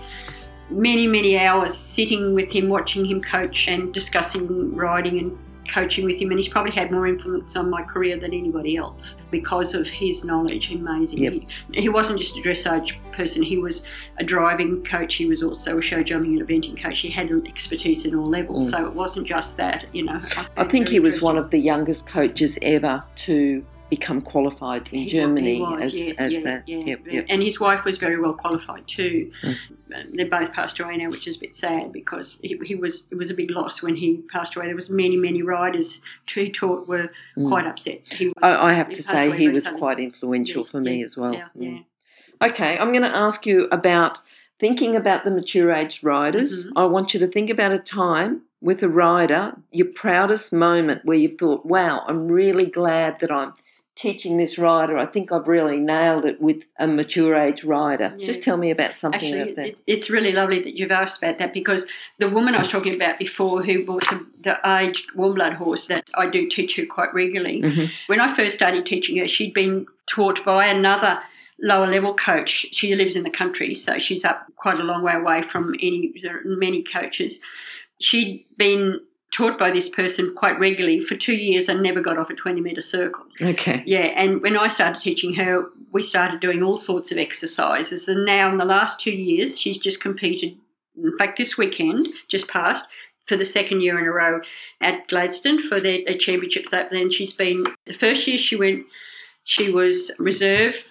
many, 0.70 1.07
many 1.07 1.38
hours 1.38 1.77
sitting 1.77 2.35
with 2.35 2.51
him, 2.51 2.68
watching 2.68 3.05
him 3.05 3.20
coach 3.20 3.68
and 3.68 3.92
discussing 3.92 4.75
riding 4.75 5.18
and 5.18 5.38
coaching 5.72 6.05
with 6.05 6.16
him. 6.16 6.31
And 6.31 6.38
he's 6.38 6.48
probably 6.48 6.72
had 6.72 6.90
more 6.90 7.07
influence 7.07 7.57
on 7.57 7.70
my 7.70 7.83
career 7.83 8.18
than 8.18 8.33
anybody 8.33 8.77
else 8.77 9.16
because 9.31 9.75
of 9.75 9.87
his 9.87 10.25
knowledge. 10.25 10.70
Amazing. 10.70 11.18
Yep. 11.18 11.33
He, 11.33 11.83
he, 11.83 11.88
wasn't 11.88 12.18
just 12.18 12.37
a 12.37 12.40
dressage 12.40 12.96
person, 13.12 13.42
he 13.42 13.59
was 13.59 13.83
a 14.18 14.25
driving 14.25 14.83
coach. 14.85 15.14
He 15.14 15.27
was 15.27 15.42
also 15.42 15.79
a 15.79 15.83
show 15.83 16.03
jumping 16.03 16.38
and 16.38 16.48
eventing 16.48 16.81
coach. 16.81 17.01
He 17.01 17.11
had 17.11 17.31
expertise 17.46 18.05
in 18.05 18.14
all 18.14 18.29
levels. 18.29 18.66
Mm. 18.66 18.70
So 18.70 18.87
it 18.87 18.94
wasn't 18.94 19.27
just 19.27 19.57
that, 19.57 19.87
you 19.92 20.05
know. 20.05 20.20
I, 20.37 20.46
I 20.57 20.64
think 20.64 20.88
he 20.88 21.01
was 21.01 21.20
one 21.20 21.37
of 21.37 21.51
the 21.51 21.59
youngest 21.59 22.07
coaches 22.07 22.59
ever 22.62 23.03
to 23.16 23.64
become 23.92 24.22
qualified 24.22 24.88
in 24.90 25.00
he, 25.00 25.07
Germany 25.07 25.61
was, 25.61 25.85
as, 25.85 25.94
yes, 25.94 26.18
as 26.18 26.33
yeah, 26.33 26.40
that. 26.44 26.66
Yeah. 26.66 26.78
Yep, 26.78 27.00
yep. 27.11 27.26
And 27.28 27.42
his 27.42 27.61
wife 27.61 27.85
was 27.85 27.98
very 27.98 28.18
well 28.18 28.33
qualified 28.33 28.88
too. 28.88 29.31
Mm. 29.42 30.16
They 30.16 30.24
both 30.24 30.50
passed 30.55 30.81
away 30.81 30.96
now, 30.96 31.11
which 31.11 31.26
is 31.28 31.37
a 31.37 31.38
bit 31.38 31.55
sad 31.55 31.92
because 31.92 32.38
he, 32.40 32.59
he, 32.64 32.74
was 32.74 33.05
it 33.11 33.16
was 33.16 33.28
a 33.28 33.35
big 33.35 33.50
loss 33.50 33.83
when 33.83 33.94
he 33.94 34.22
passed 34.33 34.57
away. 34.57 34.64
There 34.64 34.74
was 34.74 34.88
many 34.88 35.18
many 35.18 35.42
riders 35.42 36.00
he 36.26 36.50
taught 36.50 36.88
were 36.88 37.07
mm. 37.37 37.48
quite 37.48 37.66
upset. 37.66 38.00
He 38.11 38.28
was, 38.28 38.35
I, 38.40 38.68
I 38.68 38.72
have 38.72 38.88
to 38.94 39.02
say 39.02 39.37
he 39.37 39.50
was 39.50 39.64
suddenly. 39.64 39.81
quite 39.81 40.00
influential 40.00 40.64
yeah, 40.64 40.70
for 40.70 40.81
me 40.81 41.05
as 41.05 41.18
well. 41.18 41.37
Mm. 41.55 41.85
Okay, 42.40 42.78
I'm 42.78 42.92
going 42.92 43.02
to 43.02 43.14
ask 43.14 43.44
you 43.44 43.68
about 43.70 44.20
thinking 44.59 44.96
about 44.96 45.24
the 45.24 45.31
mature 45.31 45.70
age 45.70 46.02
riders. 46.02 46.64
Mm-hmm. 46.64 46.78
I 46.78 46.87
want 46.87 47.12
you 47.12 47.20
to 47.20 47.26
think 47.26 47.50
about 47.50 47.72
a 47.72 47.78
time 47.78 48.40
with 48.62 48.83
a 48.83 48.88
rider, 48.88 49.52
your 49.72 49.88
proudest 49.94 50.52
moment 50.52 51.05
where 51.05 51.16
you've 51.16 51.38
thought, 51.38 51.66
wow, 51.66 52.05
I'm 52.07 52.28
really 52.28 52.66
glad 52.66 53.18
that 53.20 53.31
I'm 53.31 53.52
teaching 53.94 54.38
this 54.38 54.59
rider, 54.59 54.96
I 54.96 55.07
think 55.07 55.33
I've 55.33 55.46
really 55.46 55.78
nailed 55.78 56.24
it 56.24 56.40
with 56.40 56.64
a 56.78 56.87
mature 56.87 57.37
age 57.37 57.62
rider. 57.62 58.14
Yeah. 58.16 58.26
Just 58.26 58.42
tell 58.42 58.57
me 58.57 58.70
about 58.70 58.98
something 58.98 59.35
Actually, 59.35 59.55
like. 59.55 59.78
It's 59.87 60.09
really 60.09 60.33
lovely 60.33 60.62
that 60.62 60.76
you've 60.76 60.90
asked 60.90 61.22
about 61.22 61.38
that 61.38 61.52
because 61.52 61.85
the 62.18 62.31
woman 62.31 62.55
I 62.55 62.61
was 62.61 62.68
talking 62.68 62.94
about 62.94 63.18
before 63.18 63.62
who 63.62 63.85
bought 63.85 64.09
the, 64.09 64.26
the 64.44 64.68
aged 64.78 65.14
warm 65.14 65.35
blood 65.35 65.55
horse 65.55 65.87
that 65.87 66.05
I 66.14 66.28
do 66.28 66.48
teach 66.48 66.76
her 66.76 66.87
quite 66.87 67.12
regularly, 67.12 67.61
mm-hmm. 67.61 67.85
when 68.07 68.20
I 68.20 68.35
first 68.35 68.55
started 68.55 68.87
teaching 68.87 69.18
her, 69.18 69.28
she'd 69.28 69.55
been 69.55 69.87
taught 70.07 70.42
by 70.44 70.66
another 70.66 71.20
lower 71.61 71.87
level 71.87 72.14
coach. 72.14 72.66
She 72.72 72.94
lives 72.94 73.14
in 73.14 73.24
the 73.24 73.31
country, 73.31 73.74
so 73.74 73.98
she's 73.98 74.24
up 74.24 74.46
quite 74.57 74.81
a 74.81 74.85
long 74.85 75.02
way 75.02 75.14
away 75.14 75.42
from 75.42 75.74
any 75.74 76.14
many 76.44 76.83
coaches. 76.83 77.40
She'd 78.00 78.46
been 78.57 79.00
taught 79.33 79.59
by 79.59 79.71
this 79.71 79.88
person 79.88 80.35
quite 80.37 80.59
regularly 80.59 81.01
for 81.01 81.16
two 81.16 81.35
years 81.35 81.68
and 81.68 81.83
never 81.83 82.01
got 82.01 82.18
off 82.18 82.31
a 82.31 82.35
20 82.35 82.61
metre 82.61 82.83
circle. 82.83 83.25
Okay. 83.40 83.83
Yeah, 83.87 84.12
and 84.14 84.40
when 84.42 84.57
I 84.57 84.68
started 84.68 85.01
teaching 85.01 85.33
her, 85.35 85.66
we 85.92 86.03
started 86.03 86.40
doing 86.40 86.62
all 86.62 86.77
sorts 86.77 87.11
of 87.11 87.18
exercises. 87.18 88.09
And 88.09 88.25
now, 88.25 88.51
in 88.51 88.59
the 88.59 88.64
last 88.64 89.01
two 89.01 89.11
years, 89.11 89.59
she's 89.59 89.79
just 89.79 90.01
competed. 90.01 90.57
In 90.97 91.16
fact, 91.18 91.38
this 91.38 91.57
weekend, 91.57 92.09
just 92.29 92.49
passed, 92.49 92.85
for 93.27 93.37
the 93.37 93.45
second 93.45 93.81
year 93.81 93.99
in 93.99 94.05
a 94.05 94.11
row 94.11 94.40
at 94.81 95.07
Gladstone 95.09 95.59
for 95.59 95.81
their, 95.81 96.01
their 96.05 96.18
championships. 96.18 96.71
Then 96.71 97.11
she's 97.11 97.33
been, 97.33 97.64
the 97.87 97.95
first 97.95 98.27
year 98.27 98.37
she 98.37 98.57
went, 98.57 98.85
she 99.45 99.71
was 99.71 100.11
reserve 100.18 100.85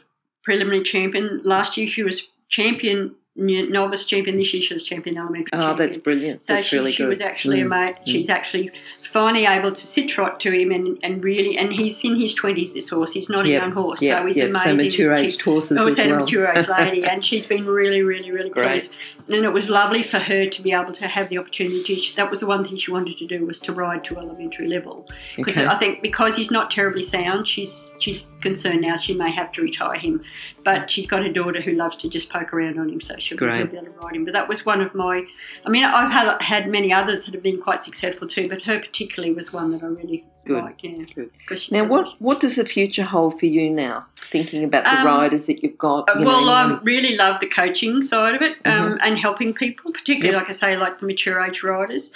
preliminary 0.43 0.83
champion. 0.83 1.41
Last 1.43 1.77
year, 1.77 1.87
she 1.87 2.03
was 2.03 2.23
champion 2.49 3.15
novice 3.35 4.05
champion. 4.05 4.37
This 4.37 4.53
year 4.53 4.61
she 4.61 4.73
was 4.73 4.83
champion 4.83 5.17
elementary 5.17 5.49
Oh, 5.53 5.59
champion. 5.61 5.77
that's 5.77 5.97
brilliant. 5.97 6.43
So 6.43 6.53
that's 6.53 6.65
she, 6.65 6.75
really 6.77 6.91
she 6.91 7.03
good. 7.03 7.09
was 7.09 7.21
actually 7.21 7.59
Mm. 7.59 7.65
a 7.65 7.69
mate. 7.69 7.95
She's 8.05 8.29
actually 8.29 8.71
finally 9.11 9.45
able 9.45 9.71
to 9.71 9.87
sit 9.87 10.09
trot 10.09 10.39
to 10.41 10.51
him 10.51 10.71
and, 10.71 10.97
and 11.01 11.23
really, 11.23 11.57
and 11.57 11.71
he's 11.71 12.03
in 12.03 12.15
his 12.19 12.33
20s, 12.33 12.73
this 12.73 12.89
horse. 12.89 13.13
He's 13.13 13.29
not 13.29 13.45
a 13.45 13.49
young 13.49 13.71
horse. 13.71 14.01
Yeah, 14.01 14.19
so 14.21 14.27
he's 14.27 14.37
yeah. 14.37 14.45
amazing. 14.45 14.77
So 14.77 14.83
mature 14.83 15.13
aged 15.13 15.41
horses 15.41 15.79
was 15.79 15.93
as 15.95 15.99
at 15.99 16.07
a 16.07 16.09
well. 16.11 16.19
mature 16.21 16.47
age 16.47 16.67
lady, 16.67 17.03
and 17.09 17.23
she's 17.23 17.45
been 17.45 17.65
really, 17.65 18.01
really, 18.01 18.31
really 18.31 18.49
Great. 18.49 18.67
pleased. 18.69 18.89
And 19.29 19.45
it 19.45 19.53
was 19.53 19.69
lovely 19.69 20.03
for 20.03 20.19
her 20.19 20.45
to 20.45 20.61
be 20.61 20.73
able 20.73 20.91
to 20.91 21.07
have 21.07 21.29
the 21.29 21.37
opportunity. 21.37 21.95
She, 21.95 22.13
that 22.15 22.29
was 22.29 22.41
the 22.41 22.47
one 22.47 22.65
thing 22.65 22.75
she 22.75 22.91
wanted 22.91 23.17
to 23.17 23.27
do 23.27 23.45
was 23.45 23.59
to 23.61 23.71
ride 23.71 24.03
to 24.05 24.17
elementary 24.17 24.67
level. 24.67 25.07
Because 25.37 25.57
Okay. 25.57 25.67
I 25.67 25.77
think 25.77 26.01
because 26.01 26.35
he's 26.35 26.51
not 26.51 26.69
terribly 26.69 27.03
sound, 27.03 27.47
she's 27.47 27.89
she's 27.99 28.27
concerned 28.41 28.81
now 28.81 28.97
she 28.97 29.13
may 29.13 29.31
have 29.31 29.51
to 29.53 29.61
retire 29.61 29.95
him. 29.97 30.21
But 30.65 30.91
she's 30.91 31.07
got 31.07 31.23
a 31.23 31.31
daughter 31.31 31.61
who 31.61 31.71
loves 31.73 31.95
to 31.97 32.09
just 32.09 32.29
poke 32.29 32.53
around 32.53 32.77
on 32.79 32.89
him, 32.89 32.99
so 33.01 33.15
be, 33.29 33.35
Great. 33.37 33.57
she'll 33.59 33.67
be 33.67 33.77
able 33.77 33.85
to 33.85 33.91
ride 34.05 34.15
him. 34.15 34.25
But 34.25 34.33
that 34.33 34.47
was 34.47 34.65
one 34.65 34.81
of 34.81 34.93
my. 34.95 35.23
I 35.65 35.69
mean, 35.69 35.83
I've 35.83 36.11
had 36.11 36.41
had 36.41 36.69
many 36.69 36.91
others 36.91 37.25
that 37.25 37.33
have 37.33 37.43
been 37.43 37.61
quite 37.61 37.83
successful 37.83 38.27
too, 38.27 38.49
but 38.49 38.61
her 38.63 38.79
particularly 38.79 39.33
was 39.33 39.53
one 39.53 39.69
that 39.71 39.83
I 39.83 39.87
really 39.87 40.25
Good. 40.45 40.63
liked. 40.63 40.83
Yeah. 40.83 41.03
Good. 41.15 41.29
Now, 41.71 41.83
what 41.85 42.15
what 42.19 42.39
does 42.39 42.55
the 42.55 42.65
future 42.65 43.03
hold 43.03 43.39
for 43.39 43.45
you 43.45 43.69
now? 43.69 44.05
Thinking 44.31 44.63
about 44.63 44.83
the 44.85 44.99
Um, 44.99 45.05
riders 45.05 45.45
that 45.45 45.61
you've 45.63 45.77
got. 45.77 46.09
You 46.17 46.25
well, 46.25 46.41
you 46.41 46.49
I 46.49 46.79
really 46.83 47.15
love 47.15 47.39
the 47.39 47.47
coaching 47.47 48.01
side 48.01 48.35
of 48.35 48.41
it 48.41 48.57
um, 48.65 48.93
Mhm. 48.93 48.97
and 49.01 49.19
helping 49.19 49.53
people, 49.53 49.91
particularly, 49.91 50.31
Yep. 50.33 50.41
like 50.41 50.49
I 50.49 50.53
say, 50.53 50.77
like 50.77 50.99
the 50.99 51.05
mature 51.05 51.39
age 51.41 51.61
riders. 51.63 52.11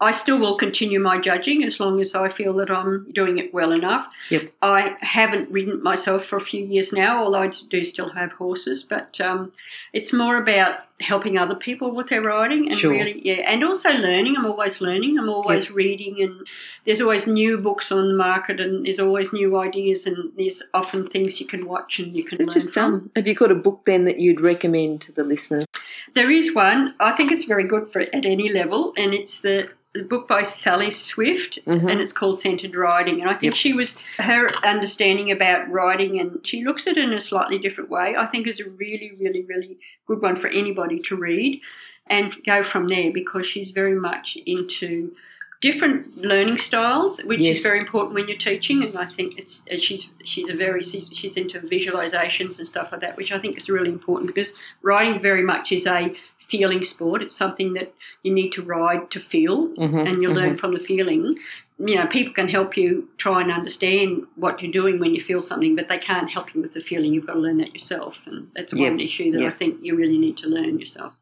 I 0.00 0.12
still 0.12 0.38
will 0.38 0.56
continue 0.56 1.00
my 1.00 1.18
judging 1.18 1.64
as 1.64 1.80
long 1.80 2.00
as 2.00 2.14
I 2.14 2.28
feel 2.28 2.52
that 2.54 2.70
I'm 2.70 3.10
doing 3.12 3.38
it 3.38 3.54
well 3.54 3.72
enough. 3.72 4.12
Yep. 4.30 4.52
I 4.60 4.94
haven't 5.00 5.50
ridden 5.50 5.82
myself 5.82 6.26
for 6.26 6.36
a 6.36 6.40
few 6.40 6.64
years 6.64 6.92
now, 6.92 7.24
although 7.24 7.42
I 7.42 7.50
do 7.70 7.82
still 7.82 8.10
have 8.10 8.32
horses, 8.32 8.82
but 8.82 9.18
um, 9.20 9.52
it's 9.94 10.12
more 10.12 10.36
about 10.36 10.80
helping 11.00 11.36
other 11.36 11.54
people 11.54 11.90
with 11.90 12.08
their 12.08 12.22
writing 12.22 12.68
and 12.68 12.78
Sure. 12.78 12.90
really, 12.90 13.20
yeah, 13.22 13.34
and 13.46 13.62
also 13.62 13.90
learning. 13.90 14.34
I'm 14.36 14.46
always 14.46 14.80
learning, 14.80 15.18
I'm 15.18 15.28
always 15.28 15.70
reading, 15.70 16.22
and 16.22 16.46
there's 16.86 17.02
always 17.02 17.26
new 17.26 17.58
books 17.58 17.92
on 17.92 18.08
the 18.08 18.14
market, 18.14 18.60
and 18.60 18.86
there's 18.86 18.98
always 18.98 19.30
new 19.32 19.58
ideas, 19.58 20.06
and 20.06 20.32
there's 20.38 20.62
often 20.72 21.06
things 21.06 21.38
you 21.38 21.46
can 21.46 21.66
watch 21.66 21.98
and 21.98 22.16
you 22.16 22.24
can 22.24 22.40
It's 22.40 22.54
learn 22.54 22.62
just 22.62 22.72
from. 22.72 22.94
um, 22.94 23.10
have 23.14 23.26
you 23.26 23.34
got 23.34 23.50
a 23.50 23.54
book 23.54 23.82
then 23.84 24.06
that 24.06 24.18
you'd 24.18 24.40
recommend 24.40 25.02
to 25.02 25.12
the 25.12 25.22
listeners? 25.24 25.66
There 26.14 26.30
is 26.30 26.54
one. 26.54 26.94
I 26.98 27.12
think 27.12 27.30
it's 27.30 27.44
very 27.44 27.64
good 27.64 27.90
for 27.92 28.00
at 28.00 28.24
any 28.24 28.50
level, 28.50 28.94
and 28.96 29.12
it's 29.12 29.40
the, 29.42 29.70
the 29.92 30.02
book 30.02 30.26
by 30.26 30.42
Sally 30.44 30.90
Swift, 30.90 31.58
Mhm. 31.66 31.90
and 31.90 32.00
it's 32.00 32.12
called 32.12 32.38
Centered 32.38 32.74
Riding. 32.74 33.20
And 33.20 33.28
I 33.28 33.34
think 33.34 33.52
Yep. 33.52 33.54
she 33.54 33.72
was 33.74 33.96
her 34.18 34.48
understanding 34.64 35.30
about 35.30 35.70
writing, 35.70 36.18
and 36.20 36.40
she 36.46 36.64
looks 36.64 36.86
at 36.86 36.96
it 36.96 37.04
in 37.04 37.12
a 37.12 37.20
slightly 37.20 37.58
different 37.58 37.90
way. 37.90 38.14
I 38.16 38.24
think 38.26 38.46
is 38.46 38.60
a 38.60 38.64
really, 38.70 39.12
really, 39.20 39.42
really 39.42 39.78
good 40.06 40.22
one 40.22 40.36
for 40.36 40.48
anybody 40.48 40.98
to 41.00 41.16
read, 41.16 41.60
and 42.06 42.34
go 42.44 42.62
from 42.62 42.88
there 42.88 43.12
because 43.12 43.46
she's 43.46 43.70
very 43.70 43.94
much 43.94 44.36
into 44.46 45.14
different 45.60 46.16
learning 46.18 46.58
styles, 46.58 47.18
which 47.24 47.40
Yes. 47.40 47.56
is 47.56 47.62
very 47.62 47.78
important 47.78 48.14
when 48.14 48.28
you're 48.28 48.36
teaching. 48.36 48.82
And 48.82 48.96
I 48.98 49.06
think 49.06 49.38
it's 49.38 49.62
uh, 49.72 49.78
she's 49.78 50.08
she's 50.24 50.48
a 50.48 50.54
very 50.54 50.82
she's, 50.82 51.08
she's 51.12 51.36
into 51.36 51.60
visualizations 51.60 52.58
and 52.58 52.66
stuff 52.66 52.92
like 52.92 53.00
that, 53.00 53.16
which 53.16 53.32
I 53.32 53.38
think 53.38 53.56
is 53.56 53.68
really 53.68 53.88
important 53.90 54.26
because 54.26 54.52
riding 54.82 55.20
very 55.20 55.42
much 55.42 55.72
is 55.72 55.86
a 55.86 56.14
feeling 56.38 56.82
sport. 56.82 57.22
It's 57.22 57.34
something 57.34 57.72
that 57.74 57.92
you 58.22 58.32
need 58.32 58.52
to 58.52 58.62
ride 58.62 59.10
to 59.10 59.20
feel, 59.20 59.68
Mhm, 59.76 60.08
and 60.08 60.22
you 60.22 60.28
mhm. 60.28 60.34
learn 60.34 60.56
from 60.56 60.72
the 60.74 60.78
feeling. 60.80 61.36
You 61.78 61.96
know, 61.96 62.06
people 62.06 62.32
can 62.32 62.48
help 62.48 62.76
you 62.76 63.08
try 63.18 63.42
and 63.42 63.50
understand 63.52 64.26
what 64.36 64.62
you're 64.62 64.72
doing 64.72 64.98
when 64.98 65.14
you 65.14 65.20
feel 65.20 65.42
something, 65.42 65.74
but 65.76 65.88
they 65.88 65.98
can't 65.98 66.30
help 66.30 66.54
you 66.54 66.62
with 66.62 66.72
the 66.72 66.80
feeling. 66.80 67.12
You've 67.12 67.26
got 67.26 67.34
to 67.34 67.40
learn 67.40 67.58
that 67.58 67.74
yourself, 67.74 68.22
and 68.26 68.48
that's 68.54 68.72
one 68.72 68.98
issue 69.00 69.30
that. 69.32 69.42
I 69.42 69.50
think 69.50 69.82
you 69.82 69.94
really 69.96 70.18
need 70.18 70.36
to 70.38 70.46
learn 70.48 70.78
yourself. 70.78 71.12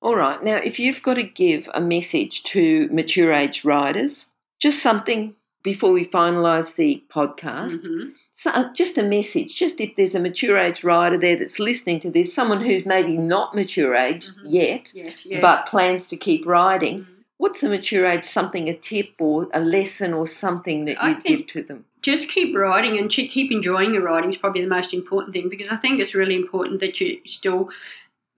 All 0.00 0.16
right. 0.16 0.42
Now, 0.42 0.56
if 0.56 0.78
you've 0.78 1.02
got 1.02 1.14
to 1.14 1.22
give 1.24 1.68
a 1.74 1.80
message 1.80 2.44
to 2.44 2.88
mature 2.92 3.32
age 3.32 3.64
riders, 3.64 4.26
just 4.60 4.80
something 4.82 5.34
before 5.64 5.90
we 5.90 6.04
finalise 6.06 6.76
the 6.76 7.02
podcast, 7.10 7.84
Mhm. 7.86 8.12
so, 8.32 8.50
uh, 8.52 8.72
just 8.74 8.96
a 8.96 9.02
message, 9.02 9.56
just 9.56 9.80
if 9.80 9.96
there's 9.96 10.14
a 10.14 10.20
mature 10.20 10.56
age 10.56 10.84
rider 10.84 11.18
there 11.18 11.36
that's 11.36 11.58
listening 11.58 11.98
to 12.00 12.10
this, 12.10 12.32
someone 12.32 12.60
who's 12.62 12.86
maybe 12.86 13.16
not 13.16 13.54
mature 13.56 13.94
age 13.96 14.28
Mhm. 14.28 14.34
yet, 14.44 14.92
yeah. 14.94 15.40
but 15.40 15.66
plans 15.66 16.06
to 16.08 16.16
keep 16.16 16.46
riding, 16.46 17.00
Mhm. 17.00 17.06
what's 17.38 17.62
a 17.64 17.68
mature 17.68 18.06
age 18.06 18.24
something, 18.24 18.68
a 18.68 18.74
tip 18.74 19.10
or 19.18 19.48
a 19.52 19.60
lesson 19.60 20.12
or 20.14 20.26
something 20.28 20.84
that 20.84 20.96
you'd 21.02 21.24
give 21.24 21.46
to 21.46 21.62
them? 21.62 21.84
just 22.00 22.28
keep 22.28 22.54
riding 22.54 22.96
and 22.96 23.10
keep 23.10 23.50
enjoying 23.50 23.92
your 23.92 24.04
riding 24.04 24.30
is 24.30 24.36
probably 24.36 24.62
the 24.62 24.68
most 24.68 24.94
important 24.94 25.34
thing 25.34 25.48
because 25.48 25.68
I 25.68 25.74
think 25.76 25.98
it's 25.98 26.14
really 26.14 26.36
important 26.36 26.78
that 26.78 27.00
you 27.00 27.18
still 27.26 27.68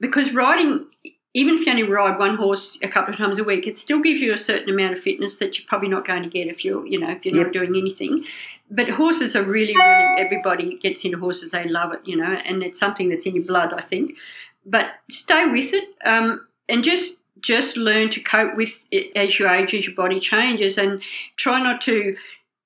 because 0.00 0.32
riding 0.32 0.86
even 1.32 1.54
if 1.54 1.60
you 1.60 1.70
only 1.70 1.84
ride 1.84 2.18
one 2.18 2.36
horse 2.36 2.76
a 2.82 2.88
couple 2.88 3.12
of 3.12 3.18
times 3.18 3.38
a 3.38 3.44
week, 3.44 3.66
it 3.66 3.78
still 3.78 4.00
gives 4.00 4.20
you 4.20 4.32
a 4.32 4.38
certain 4.38 4.68
amount 4.68 4.92
of 4.94 5.00
fitness 5.00 5.36
that 5.36 5.56
you're 5.56 5.66
probably 5.68 5.88
not 5.88 6.04
going 6.04 6.24
to 6.24 6.28
get 6.28 6.48
if 6.48 6.64
you're, 6.64 6.84
you 6.86 6.98
know, 6.98 7.10
if 7.10 7.24
you're 7.24 7.36
Yep. 7.36 7.46
not 7.46 7.52
doing 7.52 7.76
anything. 7.76 8.24
But 8.70 8.88
horses 8.88 9.36
are 9.36 9.42
really, 9.44 9.74
really 9.76 10.20
everybody 10.20 10.76
gets 10.78 11.04
into 11.04 11.18
horses, 11.18 11.52
they 11.52 11.68
love 11.68 11.92
it, 11.92 12.00
you 12.04 12.16
know, 12.16 12.32
and 12.44 12.62
it's 12.64 12.78
something 12.78 13.08
that's 13.08 13.26
in 13.26 13.36
your 13.36 13.44
blood, 13.44 13.72
I 13.72 13.82
think. 13.82 14.16
But 14.66 14.86
stay 15.08 15.46
with 15.46 15.72
it, 15.72 15.84
um, 16.04 16.46
and 16.68 16.82
just 16.82 17.14
just 17.40 17.76
learn 17.76 18.10
to 18.10 18.20
cope 18.20 18.54
with 18.56 18.84
it 18.90 19.16
as 19.16 19.38
you 19.38 19.48
age, 19.48 19.72
as 19.72 19.86
your 19.86 19.94
body 19.94 20.20
changes, 20.20 20.76
and 20.76 21.00
try 21.36 21.62
not 21.62 21.80
to 21.82 22.14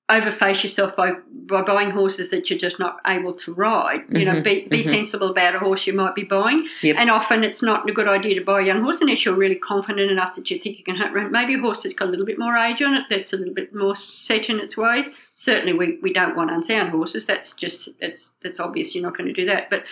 overface 0.07 0.61
yourself 0.61 0.95
by, 0.95 1.13
by 1.47 1.63
buying 1.63 1.89
horses 1.89 2.29
that 2.29 2.47
you're 2.47 2.59
just 2.59 2.77
not 2.77 2.99
able 3.07 3.33
to 3.33 3.51
ride. 3.53 4.01
You 4.09 4.25
know, 4.25 4.33
Mhm, 4.33 4.43
be, 4.43 4.67
be 4.69 4.83
mhm. 4.83 4.89
sensible 4.89 5.31
about 5.31 5.55
a 5.55 5.59
horse 5.59 5.87
you 5.87 5.93
might 5.93 6.13
be 6.13 6.23
buying. 6.23 6.63
Yep. 6.83 6.95
And 6.99 7.09
often 7.09 7.43
it's 7.43 7.63
not 7.63 7.89
a 7.89 7.91
good 7.91 8.07
idea 8.07 8.35
to 8.35 8.41
buy 8.45 8.61
a 8.61 8.63
young 8.63 8.83
horse 8.83 9.01
unless 9.01 9.25
you're 9.25 9.33
really 9.33 9.55
confident 9.55 10.11
enough 10.11 10.35
that 10.35 10.49
you 10.51 10.59
think 10.59 10.77
you 10.77 10.83
can 10.83 10.95
hunt. 10.95 11.31
Maybe 11.31 11.55
a 11.55 11.59
horse 11.59 11.81
that's 11.81 11.95
got 11.95 12.07
a 12.07 12.11
little 12.11 12.25
bit 12.25 12.37
more 12.37 12.55
age 12.55 12.83
on 12.83 12.93
it, 12.93 13.05
that's 13.09 13.33
a 13.33 13.37
little 13.37 13.53
bit 13.53 13.73
more 13.73 13.95
set 13.95 14.47
in 14.47 14.59
its 14.59 14.77
ways. 14.77 15.09
Certainly, 15.37 15.73
we, 15.73 15.99
we 16.01 16.13
don't 16.13 16.37
want 16.37 16.49
unsound 16.49 16.91
horses. 16.91 17.25
That's 17.25 17.51
just 17.51 17.89
it's 17.99 18.31
that's 18.41 18.57
obvious. 18.57 18.95
You're 18.95 19.03
not 19.03 19.17
going 19.17 19.27
to 19.27 19.33
do 19.33 19.45
that. 19.47 19.69
But 19.69 19.83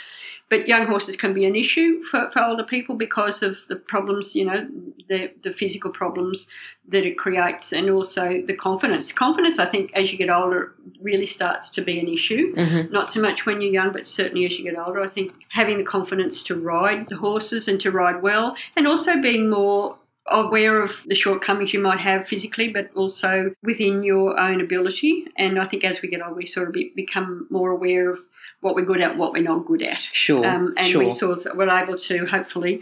but 0.49 0.69
young 0.69 0.85
horses 0.87 1.17
can 1.17 1.33
be 1.33 1.43
an 1.43 1.53
issue 1.55 2.01
for, 2.03 2.29
for 2.31 2.41
older 2.41 2.63
people 2.63 2.95
because 2.95 3.43
of 3.43 3.57
the 3.67 3.75
problems, 3.75 4.35
you 4.35 4.45
know, 4.45 4.65
the 5.09 5.33
the 5.43 5.51
physical 5.51 5.91
problems 5.91 6.47
that 6.87 7.05
it 7.05 7.17
creates, 7.17 7.73
and 7.73 7.89
also 7.89 8.41
the 8.47 8.55
confidence. 8.55 9.11
Confidence, 9.11 9.59
I 9.59 9.65
think, 9.65 9.91
as 9.95 10.13
you 10.13 10.17
get 10.17 10.29
older, 10.29 10.75
really 11.01 11.25
starts 11.25 11.69
to 11.71 11.81
be 11.81 11.99
an 11.99 12.07
issue 12.07 12.55
Mm-hmm. 12.55 12.93
not 12.93 13.11
so 13.11 13.19
much 13.19 13.45
when 13.45 13.59
you're 13.59 13.73
young, 13.73 13.91
but 13.91 14.07
certainly 14.07 14.45
as 14.45 14.57
you 14.57 14.63
get 14.63 14.79
older. 14.79 15.01
I 15.01 15.09
think 15.09 15.33
having 15.49 15.77
the 15.77 15.83
confidence 15.83 16.41
to 16.43 16.55
ride 16.55 17.09
the 17.09 17.17
horses 17.17 17.67
and 17.67 17.81
to 17.81 17.91
ride 17.91 18.21
well, 18.21 18.55
and 18.77 18.87
also 18.87 19.19
being 19.19 19.49
more 19.49 19.97
aware 20.27 20.81
of 20.81 20.95
the 21.05 21.15
shortcomings 21.15 21.73
you 21.73 21.79
might 21.79 21.99
have 21.99 22.27
physically, 22.27 22.69
but 22.69 22.89
also 22.95 23.53
within 23.61 24.03
your 24.03 24.39
own 24.39 24.61
ability. 24.61 25.25
And 25.37 25.59
I 25.59 25.65
think 25.65 25.83
as 25.83 26.01
we 26.01 26.09
get 26.09 26.21
older, 26.21 26.35
we 26.35 26.45
sort 26.45 26.67
of 26.67 26.73
be, 26.73 26.93
become 26.95 27.47
more 27.49 27.71
aware 27.71 28.09
of 28.09 28.19
what 28.61 28.75
we're 28.75 28.85
good 28.85 29.01
at, 29.01 29.17
what 29.17 29.33
we're 29.33 29.43
not 29.43 29.65
good 29.65 29.83
at. 29.83 29.99
Sure. 30.13 30.45
Um, 30.45 30.71
and 30.77 30.87
sure. 30.87 31.03
we 31.03 31.09
sort 31.09 31.45
of 31.45 31.57
we're 31.57 31.69
able 31.69 31.97
to 31.97 32.25
hopefully 32.25 32.81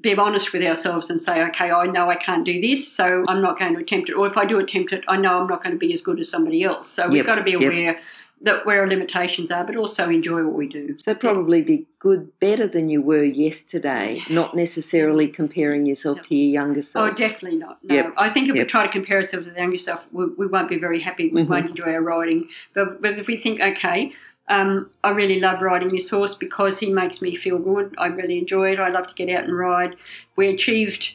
be 0.00 0.14
honest 0.14 0.52
with 0.52 0.62
ourselves 0.62 1.10
and 1.10 1.20
say, 1.20 1.42
okay, 1.42 1.70
I 1.70 1.86
know 1.86 2.08
I 2.08 2.14
can't 2.14 2.44
do 2.44 2.60
this, 2.60 2.90
so 2.90 3.24
I'm 3.28 3.42
not 3.42 3.58
going 3.58 3.74
to 3.74 3.80
attempt 3.80 4.08
it. 4.08 4.14
Or 4.14 4.26
if 4.26 4.36
I 4.36 4.44
do 4.44 4.58
attempt 4.58 4.92
it, 4.92 5.04
I 5.08 5.16
know 5.16 5.40
I'm 5.40 5.46
not 5.46 5.62
going 5.62 5.74
to 5.74 5.78
be 5.78 5.92
as 5.92 6.00
good 6.00 6.18
as 6.20 6.28
somebody 6.28 6.62
else. 6.62 6.88
So 6.88 7.06
we've 7.08 7.18
Yep, 7.18 7.26
got 7.26 7.34
to 7.36 7.42
be 7.42 7.52
yep. 7.52 8.00
That 8.42 8.64
where 8.64 8.80
our 8.80 8.86
limitations 8.88 9.50
are, 9.50 9.64
but 9.64 9.76
also 9.76 10.08
enjoy 10.08 10.42
what 10.44 10.54
we 10.54 10.66
do. 10.66 10.96
So 11.04 11.14
probably 11.14 11.60
be 11.62 11.86
good, 11.98 12.38
better 12.40 12.66
than 12.66 12.88
you 12.88 13.02
were 13.02 13.22
yesterday, 13.22 14.22
not 14.30 14.56
necessarily 14.56 15.28
comparing 15.28 15.84
yourself 15.84 16.16
Yep. 16.18 16.26
to 16.26 16.34
your 16.34 16.52
younger 16.62 16.82
self. 16.82 17.10
Oh, 17.10 17.14
definitely 17.14 17.58
not. 17.58 17.78
No, 17.84 17.94
Yep. 17.94 18.14
I 18.16 18.30
think 18.30 18.48
if 18.48 18.54
we 18.54 18.64
try 18.64 18.86
to 18.86 18.92
compare 18.92 19.18
ourselves 19.18 19.46
to 19.46 19.52
our 19.52 19.58
younger 19.60 19.76
self, 19.76 20.06
we, 20.12 20.26
we 20.38 20.46
won't 20.46 20.70
be 20.70 20.78
very 20.78 21.00
happy. 21.00 21.28
We 21.28 21.42
Mhm. 21.42 21.48
won't 21.48 21.68
enjoy 21.68 21.92
our 21.92 22.00
riding. 22.02 22.48
But, 22.72 23.02
but 23.02 23.18
if 23.18 23.26
we 23.26 23.36
think, 23.36 23.60
okay, 23.60 24.12
um, 24.48 24.90
I 25.04 25.10
really 25.10 25.38
love 25.38 25.60
riding 25.60 25.90
this 25.90 26.08
horse 26.08 26.34
because 26.34 26.78
he 26.78 26.90
makes 26.90 27.20
me 27.20 27.36
feel 27.36 27.58
good. 27.58 27.94
I 27.98 28.06
really 28.06 28.38
enjoy 28.38 28.72
it. 28.72 28.78
I 28.80 28.88
love 28.88 29.06
to 29.08 29.14
get 29.14 29.28
out 29.28 29.44
and 29.44 29.56
ride. 29.56 29.96
We 30.36 30.48
achieved 30.48 31.12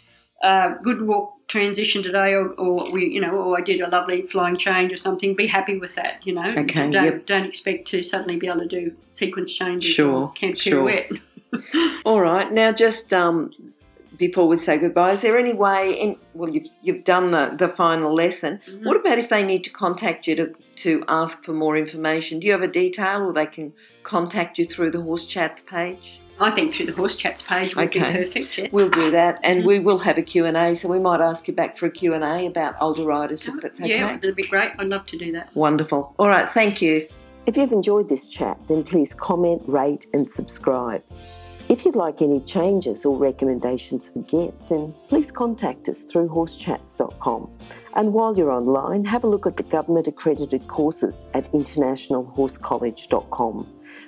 good 0.83 1.01
walk 1.01 1.35
transition 1.47 2.01
today, 2.01 2.33
or, 2.33 2.49
or 2.49 2.91
we, 2.91 3.07
you 3.07 3.21
know, 3.21 3.31
or 3.31 3.57
I 3.57 3.61
did 3.61 3.81
a 3.81 3.87
lovely 3.87 4.23
flying 4.23 4.57
change 4.57 4.91
or 4.91 4.97
something. 4.97 5.35
Be 5.35 5.47
happy 5.47 5.77
with 5.77 5.95
that, 5.95 6.25
you 6.25 6.33
know. 6.33 6.45
Okay, 6.45 6.89
Don't 6.89 7.05
yep. 7.05 7.25
don't 7.25 7.45
expect 7.45 7.87
to 7.89 8.03
suddenly 8.03 8.37
be 8.37 8.47
able 8.47 8.61
to 8.61 8.67
do 8.67 8.95
sequence 9.11 9.53
changes. 9.53 9.91
Sure, 9.91 10.33
sure. 10.55 11.05
All 12.05 12.21
right. 12.21 12.51
Now, 12.51 12.71
just 12.71 13.13
um, 13.13 13.51
before 14.17 14.47
we 14.47 14.55
say 14.57 14.77
goodbye, 14.77 15.11
is 15.11 15.21
there 15.21 15.37
any 15.37 15.53
way? 15.53 15.93
In, 15.93 16.17
well, 16.33 16.49
you've 16.49 16.69
you've 16.81 17.03
done 17.03 17.31
the, 17.31 17.55
the 17.57 17.69
final 17.69 18.13
lesson. 18.13 18.59
Mhm. 18.67 18.85
What 18.85 18.97
about 18.97 19.19
if 19.19 19.29
they 19.29 19.43
need 19.43 19.63
to 19.65 19.69
contact 19.69 20.27
you 20.27 20.35
to 20.35 20.55
to 20.77 21.03
ask 21.07 21.43
for 21.45 21.53
more 21.53 21.77
information? 21.77 22.39
Do 22.39 22.47
you 22.47 22.53
have 22.53 22.61
a 22.61 22.67
detail, 22.67 23.21
or 23.21 23.33
they 23.33 23.45
can 23.45 23.73
contact 24.03 24.57
you 24.57 24.65
through 24.65 24.91
the 24.91 25.01
Horse 25.01 25.25
Chats 25.25 25.61
page? 25.61 26.21
I 26.39 26.51
think 26.51 26.73
through 26.73 26.87
the 26.87 26.91
horse 26.91 27.15
chats 27.15 27.41
page 27.41 27.75
would 27.75 27.87
Okay. 27.87 27.99
be 27.99 28.05
perfect. 28.25 28.57
Yes. 28.57 28.71
We'll 28.73 28.89
do 28.89 29.09
that, 29.11 29.39
and 29.43 29.63
Mhm. 29.63 29.67
we 29.67 29.79
will 29.79 29.99
have 29.99 30.17
a 30.17 30.21
Q 30.21 30.45
and 30.45 30.57
A. 30.57 30.75
So 30.75 30.89
we 30.89 30.99
might 30.99 31.21
ask 31.21 31.47
you 31.47 31.53
back 31.53 31.77
for 31.77 31.85
a 31.85 31.91
Q 31.91 32.13
and 32.13 32.23
A 32.23 32.45
about 32.47 32.75
older 32.81 33.05
riders, 33.05 33.47
if 33.47 33.53
that's 33.61 33.79
okay. 33.79 33.97
Yeah, 33.97 34.17
that'd 34.17 34.35
be 34.35 34.45
great. 34.47 34.71
I'd 34.77 34.89
love 34.89 35.05
to 35.07 35.17
do 35.17 35.31
that. 35.31 35.55
Wonderful. 35.55 36.13
All 36.19 36.27
right. 36.27 36.49
Thank 36.53 36.81
you. 36.81 37.03
If 37.45 37.55
you've 37.57 37.71
enjoyed 37.71 38.09
this 38.09 38.27
chat, 38.29 38.57
then 38.67 38.83
please 38.83 39.13
comment, 39.13 39.61
rate, 39.67 40.07
and 40.13 40.29
subscribe. 40.29 41.03
If 41.69 41.83
you'd 41.85 41.95
like 41.95 42.21
any 42.21 42.41
changes 42.41 43.05
or 43.05 43.15
recommendations 43.17 44.09
for 44.09 44.19
guests, 44.19 44.65
then 44.65 44.93
please 45.09 45.31
contact 45.31 45.87
us 45.89 46.03
through 46.05 46.27
horsechats.com. 46.29 47.49
And 47.95 48.13
while 48.13 48.37
you're 48.37 48.51
online, 48.51 49.03
have 49.05 49.23
a 49.23 49.27
look 49.27 49.47
at 49.47 49.57
the 49.57 49.63
government 49.63 50.07
accredited 50.07 50.67
courses 50.67 51.25
at 51.33 51.51
internationalhorsecollege.com. 51.53 53.67